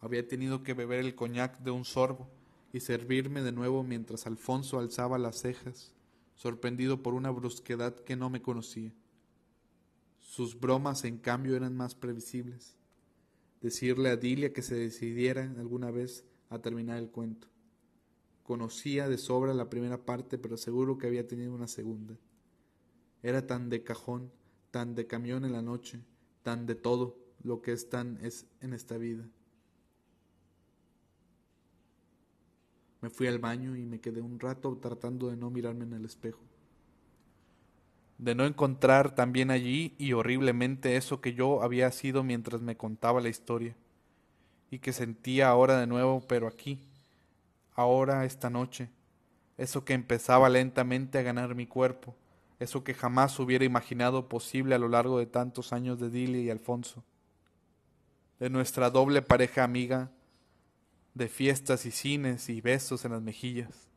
Había 0.00 0.26
tenido 0.26 0.62
que 0.62 0.74
beber 0.74 1.00
el 1.00 1.14
coñac 1.14 1.60
de 1.60 1.70
un 1.70 1.84
sorbo 1.84 2.30
y 2.72 2.80
servirme 2.80 3.42
de 3.42 3.52
nuevo 3.52 3.82
mientras 3.82 4.26
Alfonso 4.26 4.78
alzaba 4.78 5.18
las 5.18 5.40
cejas, 5.40 5.92
sorprendido 6.34 7.02
por 7.02 7.14
una 7.14 7.30
brusquedad 7.30 7.94
que 7.94 8.16
no 8.16 8.30
me 8.30 8.42
conocía. 8.42 8.92
Sus 10.20 10.58
bromas, 10.58 11.04
en 11.04 11.18
cambio, 11.18 11.56
eran 11.56 11.76
más 11.76 11.94
previsibles 11.94 12.76
decirle 13.64 14.10
a 14.10 14.16
Dilia 14.16 14.52
que 14.52 14.60
se 14.60 14.74
decidiera 14.74 15.50
alguna 15.56 15.90
vez 15.90 16.22
a 16.50 16.58
terminar 16.58 16.98
el 16.98 17.08
cuento. 17.08 17.48
Conocía 18.44 19.08
de 19.08 19.18
sobra 19.18 19.52
la 19.54 19.68
primera 19.68 20.04
parte, 20.04 20.38
pero 20.38 20.56
seguro 20.56 20.96
que 20.96 21.08
había 21.08 21.26
tenido 21.26 21.52
una 21.52 21.66
segunda. 21.66 22.16
Era 23.24 23.46
tan 23.48 23.68
de 23.70 23.82
cajón, 23.82 24.30
tan 24.70 24.94
de 24.94 25.08
camión 25.08 25.44
en 25.44 25.52
la 25.52 25.62
noche, 25.62 25.98
tan 26.44 26.66
de 26.66 26.76
todo 26.76 27.18
lo 27.42 27.60
que 27.60 27.72
es 27.72 27.88
tan 27.90 28.18
es 28.22 28.46
en 28.60 28.72
esta 28.72 28.96
vida. 28.96 29.28
Me 33.00 33.10
fui 33.10 33.26
al 33.26 33.40
baño 33.40 33.76
y 33.76 33.84
me 33.84 34.00
quedé 34.00 34.20
un 34.20 34.38
rato 34.38 34.78
tratando 34.80 35.28
de 35.28 35.36
no 35.36 35.50
mirarme 35.50 35.84
en 35.84 35.94
el 35.94 36.04
espejo 36.04 36.44
de 38.18 38.34
no 38.34 38.46
encontrar 38.46 39.14
también 39.14 39.50
allí 39.50 39.94
y 39.98 40.12
horriblemente 40.12 40.96
eso 40.96 41.20
que 41.20 41.34
yo 41.34 41.62
había 41.62 41.90
sido 41.90 42.22
mientras 42.22 42.60
me 42.60 42.76
contaba 42.76 43.20
la 43.20 43.28
historia, 43.28 43.76
y 44.70 44.78
que 44.78 44.92
sentía 44.92 45.48
ahora 45.48 45.78
de 45.78 45.86
nuevo, 45.86 46.22
pero 46.26 46.46
aquí, 46.46 46.80
ahora 47.74 48.24
esta 48.24 48.50
noche, 48.50 48.90
eso 49.56 49.84
que 49.84 49.94
empezaba 49.94 50.48
lentamente 50.48 51.18
a 51.18 51.22
ganar 51.22 51.54
mi 51.54 51.66
cuerpo, 51.66 52.14
eso 52.58 52.84
que 52.84 52.94
jamás 52.94 53.38
hubiera 53.38 53.64
imaginado 53.64 54.28
posible 54.28 54.74
a 54.74 54.78
lo 54.78 54.88
largo 54.88 55.18
de 55.18 55.26
tantos 55.26 55.72
años 55.72 56.00
de 56.00 56.10
Dilia 56.10 56.42
y 56.42 56.50
Alfonso, 56.50 57.04
de 58.38 58.50
nuestra 58.50 58.90
doble 58.90 59.22
pareja 59.22 59.64
amiga, 59.64 60.10
de 61.14 61.28
fiestas 61.28 61.86
y 61.86 61.90
cines 61.90 62.48
y 62.48 62.60
besos 62.60 63.04
en 63.04 63.12
las 63.12 63.22
mejillas. 63.22 63.88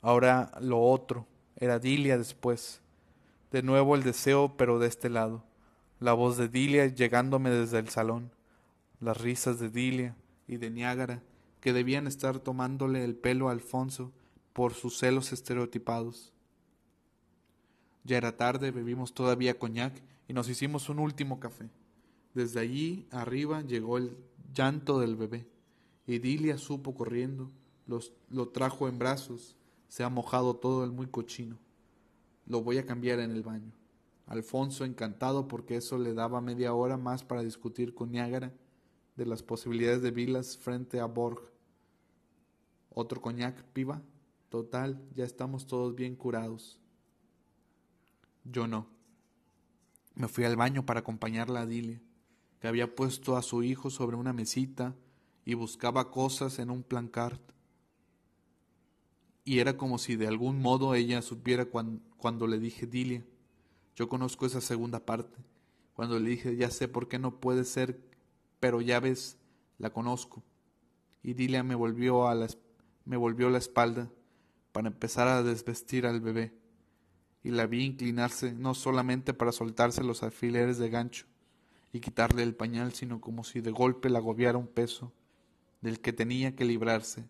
Ahora 0.00 0.50
lo 0.60 0.80
otro 0.80 1.26
era 1.56 1.78
Dilia 1.78 2.18
después, 2.18 2.80
de 3.52 3.62
nuevo 3.62 3.94
el 3.94 4.02
deseo, 4.02 4.56
pero 4.56 4.78
de 4.78 4.88
este 4.88 5.10
lado. 5.10 5.44
La 6.00 6.14
voz 6.14 6.36
de 6.36 6.48
Dilia 6.48 6.86
llegándome 6.86 7.50
desde 7.50 7.78
el 7.78 7.88
salón. 7.88 8.32
Las 8.98 9.20
risas 9.20 9.60
de 9.60 9.68
Dilia 9.68 10.16
y 10.48 10.56
de 10.56 10.70
Niágara, 10.70 11.22
que 11.62 11.72
debían 11.72 12.06
estar 12.06 12.40
tomándole 12.40 13.04
el 13.04 13.14
pelo 13.14 13.48
a 13.48 13.52
Alfonso 13.52 14.12
por 14.52 14.74
sus 14.74 14.98
celos 14.98 15.32
estereotipados. 15.32 16.32
Ya 18.04 18.16
era 18.16 18.36
tarde, 18.36 18.72
bebimos 18.72 19.14
todavía 19.14 19.58
coñac 19.58 20.02
y 20.26 20.32
nos 20.32 20.48
hicimos 20.48 20.88
un 20.88 20.98
último 20.98 21.38
café. 21.38 21.70
Desde 22.34 22.58
allí 22.58 23.06
arriba 23.12 23.62
llegó 23.62 23.96
el 23.96 24.16
llanto 24.52 24.98
del 24.98 25.14
bebé, 25.14 25.46
y 26.04 26.18
Dilia 26.18 26.58
supo 26.58 26.94
corriendo, 26.94 27.50
lo 27.86 28.48
trajo 28.48 28.88
en 28.88 28.98
brazos, 28.98 29.56
se 29.86 30.02
ha 30.02 30.08
mojado 30.08 30.56
todo 30.56 30.82
el 30.84 30.90
muy 30.90 31.06
cochino. 31.06 31.58
Lo 32.46 32.62
voy 32.62 32.78
a 32.78 32.86
cambiar 32.86 33.20
en 33.20 33.30
el 33.30 33.42
baño. 33.42 33.72
Alfonso 34.26 34.84
encantado 34.84 35.46
porque 35.46 35.76
eso 35.76 35.96
le 35.96 36.12
daba 36.12 36.40
media 36.40 36.74
hora 36.74 36.96
más 36.96 37.22
para 37.22 37.44
discutir 37.44 37.94
con 37.94 38.10
Niágara 38.10 38.52
de 39.14 39.26
las 39.26 39.44
posibilidades 39.44 40.02
de 40.02 40.10
Vilas 40.10 40.56
frente 40.56 40.98
a 40.98 41.04
Borg. 41.04 41.51
Otro 42.94 43.20
coñac, 43.20 43.62
piba. 43.72 44.02
Total, 44.48 45.02
ya 45.14 45.24
estamos 45.24 45.66
todos 45.66 45.94
bien 45.94 46.14
curados. 46.14 46.78
Yo 48.44 48.66
no. 48.66 48.86
Me 50.14 50.28
fui 50.28 50.44
al 50.44 50.56
baño 50.56 50.84
para 50.84 51.00
acompañarla 51.00 51.62
a 51.62 51.66
Dilia, 51.66 52.00
que 52.60 52.68
había 52.68 52.94
puesto 52.94 53.36
a 53.36 53.42
su 53.42 53.62
hijo 53.62 53.88
sobre 53.88 54.16
una 54.16 54.32
mesita 54.32 54.94
y 55.44 55.54
buscaba 55.54 56.10
cosas 56.10 56.58
en 56.58 56.70
un 56.70 56.82
plancart 56.82 57.52
y 59.44 59.58
era 59.58 59.76
como 59.76 59.98
si 59.98 60.16
de 60.16 60.28
algún 60.28 60.60
modo 60.60 60.94
ella 60.94 61.20
supiera 61.22 61.66
cuando, 61.66 62.46
le 62.46 62.58
dije 62.58 62.86
Dilia. 62.86 63.24
Yo 63.96 64.08
conozco 64.08 64.46
esa 64.46 64.60
segunda 64.60 65.04
parte. 65.04 65.36
Cuando 65.94 66.18
le 66.18 66.30
dije, 66.30 66.56
ya 66.56 66.70
sé 66.70 66.88
por 66.88 67.08
qué 67.08 67.18
no 67.18 67.40
puede 67.40 67.64
ser, 67.64 68.00
pero 68.60 68.80
ya 68.80 69.00
ves, 69.00 69.36
la 69.78 69.92
conozco. 69.92 70.42
Y 71.22 71.34
Dilia 71.34 71.62
me 71.62 71.74
volvió, 71.74 72.28
a 72.28 72.34
la, 72.34 72.46
me 73.04 73.16
volvió 73.16 73.50
la 73.50 73.58
espalda 73.58 74.10
para 74.72 74.88
empezar 74.88 75.28
a 75.28 75.42
desvestir 75.42 76.06
al 76.06 76.20
bebé. 76.20 76.54
Y 77.44 77.50
la 77.50 77.66
vi 77.66 77.84
inclinarse 77.84 78.52
no 78.52 78.74
solamente 78.74 79.34
para 79.34 79.52
soltarse 79.52 80.04
los 80.04 80.22
alfileres 80.22 80.78
de 80.78 80.90
gancho 80.90 81.26
y 81.92 82.00
quitarle 82.00 82.42
el 82.42 82.54
pañal, 82.54 82.92
sino 82.92 83.20
como 83.20 83.44
si 83.44 83.60
de 83.60 83.70
golpe 83.70 84.08
la 84.08 84.18
agobiara 84.18 84.58
un 84.58 84.68
peso 84.68 85.12
del 85.80 86.00
que 86.00 86.12
tenía 86.12 86.54
que 86.54 86.64
librarse 86.64 87.26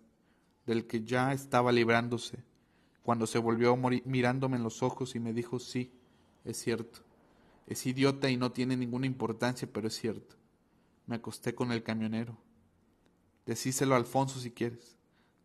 del 0.66 0.86
que 0.86 1.02
ya 1.02 1.32
estaba 1.32 1.72
librándose, 1.72 2.38
cuando 3.02 3.26
se 3.26 3.38
volvió 3.38 3.76
mirándome 3.76 4.56
en 4.56 4.62
los 4.62 4.82
ojos 4.82 5.14
y 5.16 5.20
me 5.20 5.32
dijo, 5.32 5.58
sí, 5.58 5.92
es 6.44 6.56
cierto, 6.56 7.00
es 7.66 7.84
idiota 7.86 8.30
y 8.30 8.36
no 8.36 8.52
tiene 8.52 8.76
ninguna 8.76 9.06
importancia, 9.06 9.68
pero 9.72 9.88
es 9.88 9.94
cierto. 9.94 10.36
Me 11.06 11.16
acosté 11.16 11.54
con 11.54 11.72
el 11.72 11.82
camionero. 11.82 12.36
Decíselo 13.44 13.96
Alfonso 13.96 14.38
si 14.38 14.52
quieres. 14.52 14.96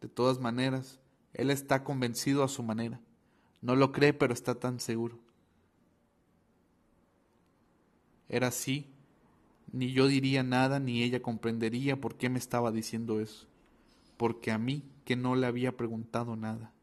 De 0.01 0.07
todas 0.07 0.39
maneras, 0.39 0.99
él 1.33 1.49
está 1.49 1.83
convencido 1.83 2.43
a 2.43 2.47
su 2.47 2.63
manera. 2.63 2.99
No 3.61 3.75
lo 3.75 3.91
cree, 3.91 4.13
pero 4.13 4.33
está 4.33 4.55
tan 4.55 4.79
seguro. 4.79 5.19
Era 8.29 8.47
así. 8.47 8.87
Ni 9.71 9.91
yo 9.91 10.07
diría 10.07 10.43
nada, 10.43 10.79
ni 10.79 11.03
ella 11.03 11.21
comprendería 11.21 11.99
por 11.99 12.15
qué 12.15 12.29
me 12.29 12.39
estaba 12.39 12.71
diciendo 12.71 13.19
eso. 13.19 13.47
Porque 14.17 14.51
a 14.51 14.57
mí 14.57 14.83
que 15.03 15.15
no 15.15 15.35
le 15.35 15.47
había 15.47 15.75
preguntado 15.75 16.35
nada. 16.35 16.73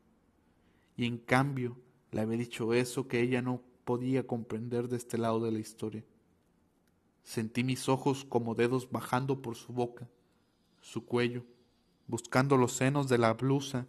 Y 0.96 1.06
en 1.06 1.18
cambio 1.18 1.76
le 2.12 2.20
había 2.20 2.38
dicho 2.38 2.74
eso 2.74 3.08
que 3.08 3.20
ella 3.20 3.42
no 3.42 3.60
podía 3.84 4.26
comprender 4.26 4.88
de 4.88 4.96
este 4.96 5.18
lado 5.18 5.40
de 5.40 5.52
la 5.52 5.58
historia. 5.58 6.04
Sentí 7.22 7.64
mis 7.64 7.88
ojos 7.88 8.24
como 8.24 8.54
dedos 8.54 8.90
bajando 8.90 9.40
por 9.40 9.56
su 9.56 9.72
boca, 9.72 10.08
su 10.80 11.04
cuello, 11.04 11.44
buscando 12.06 12.56
los 12.56 12.72
senos 12.72 13.08
de 13.08 13.18
la 13.18 13.32
blusa, 13.32 13.86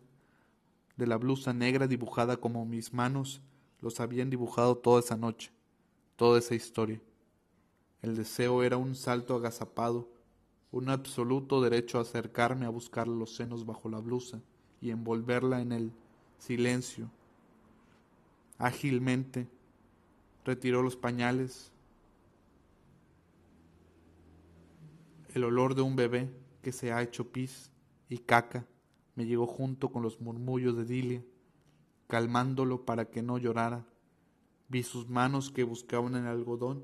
de 0.98 1.08
la 1.08 1.18
blusa 1.18 1.54
negra 1.54 1.88
dibujada 1.88 2.38
como 2.38 2.66
mis 2.66 2.94
manos 2.94 3.42
los 3.82 4.00
habían 4.00 4.30
dibujado 4.30 4.78
toda 4.78 5.00
esa 5.00 5.18
noche, 5.18 5.52
toda 6.16 6.40
esa 6.40 6.56
historia. 6.56 7.02
El 8.02 8.16
deseo 8.16 8.64
era 8.64 8.78
un 8.78 8.96
salto 8.96 9.36
agazapado, 9.36 10.08
un 10.72 10.90
absoluto 10.90 11.62
derecho 11.62 11.98
a 11.98 12.02
acercarme 12.02 12.66
a 12.66 12.70
buscar 12.70 13.08
los 13.08 13.36
senos 13.36 13.66
bajo 13.66 13.90
la 13.90 14.00
blusa 14.00 14.42
y 14.82 14.92
envolverla 14.92 15.62
en 15.62 15.72
el 15.72 15.92
silencio. 16.38 17.10
Ágilmente 18.58 19.48
retiró 20.46 20.82
los 20.82 20.96
pañales. 20.96 21.72
El 25.34 25.44
olor 25.44 25.76
de 25.76 25.82
un 25.82 25.96
bebé 25.96 26.30
que 26.62 26.72
se 26.72 26.94
ha 26.94 27.02
hecho 27.02 27.32
pis 27.32 27.72
y 28.10 28.20
caca 28.20 28.66
me 29.16 29.26
llegó 29.26 29.48
junto 29.48 29.92
con 29.92 30.04
los 30.04 30.20
murmullos 30.20 30.76
de 30.76 30.86
Dilia, 30.86 31.24
calmándolo 32.08 32.86
para 32.86 33.10
que 33.10 33.22
no 33.22 33.38
llorara. 33.38 33.86
Vi 34.68 34.84
sus 34.84 35.10
manos 35.10 35.52
que 35.52 35.64
buscaban 35.64 36.16
el 36.16 36.28
algodón 36.28 36.84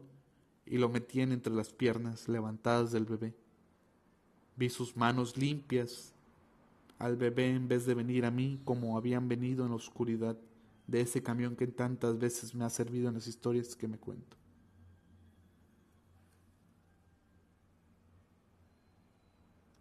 y 0.65 0.77
lo 0.77 0.87
metían 0.89 1.31
entre 1.31 1.53
las 1.53 1.73
piernas 1.73 2.29
levantadas 2.29 2.91
del 2.91 3.05
bebé. 3.05 3.35
Vi 4.55 4.69
sus 4.69 4.95
manos 4.95 5.35
limpias 5.37 6.13
al 6.99 7.17
bebé 7.17 7.49
en 7.49 7.67
vez 7.67 7.85
de 7.85 7.95
venir 7.95 8.25
a 8.25 8.31
mí 8.31 8.61
como 8.63 8.97
habían 8.97 9.27
venido 9.27 9.65
en 9.65 9.71
la 9.71 9.75
oscuridad 9.75 10.37
de 10.87 11.01
ese 11.01 11.21
camión 11.21 11.55
que 11.55 11.67
tantas 11.67 12.17
veces 12.17 12.55
me 12.55 12.63
ha 12.63 12.69
servido 12.69 13.09
en 13.09 13.15
las 13.15 13.27
historias 13.27 13.75
que 13.75 13.87
me 13.87 13.97
cuento. 13.97 14.37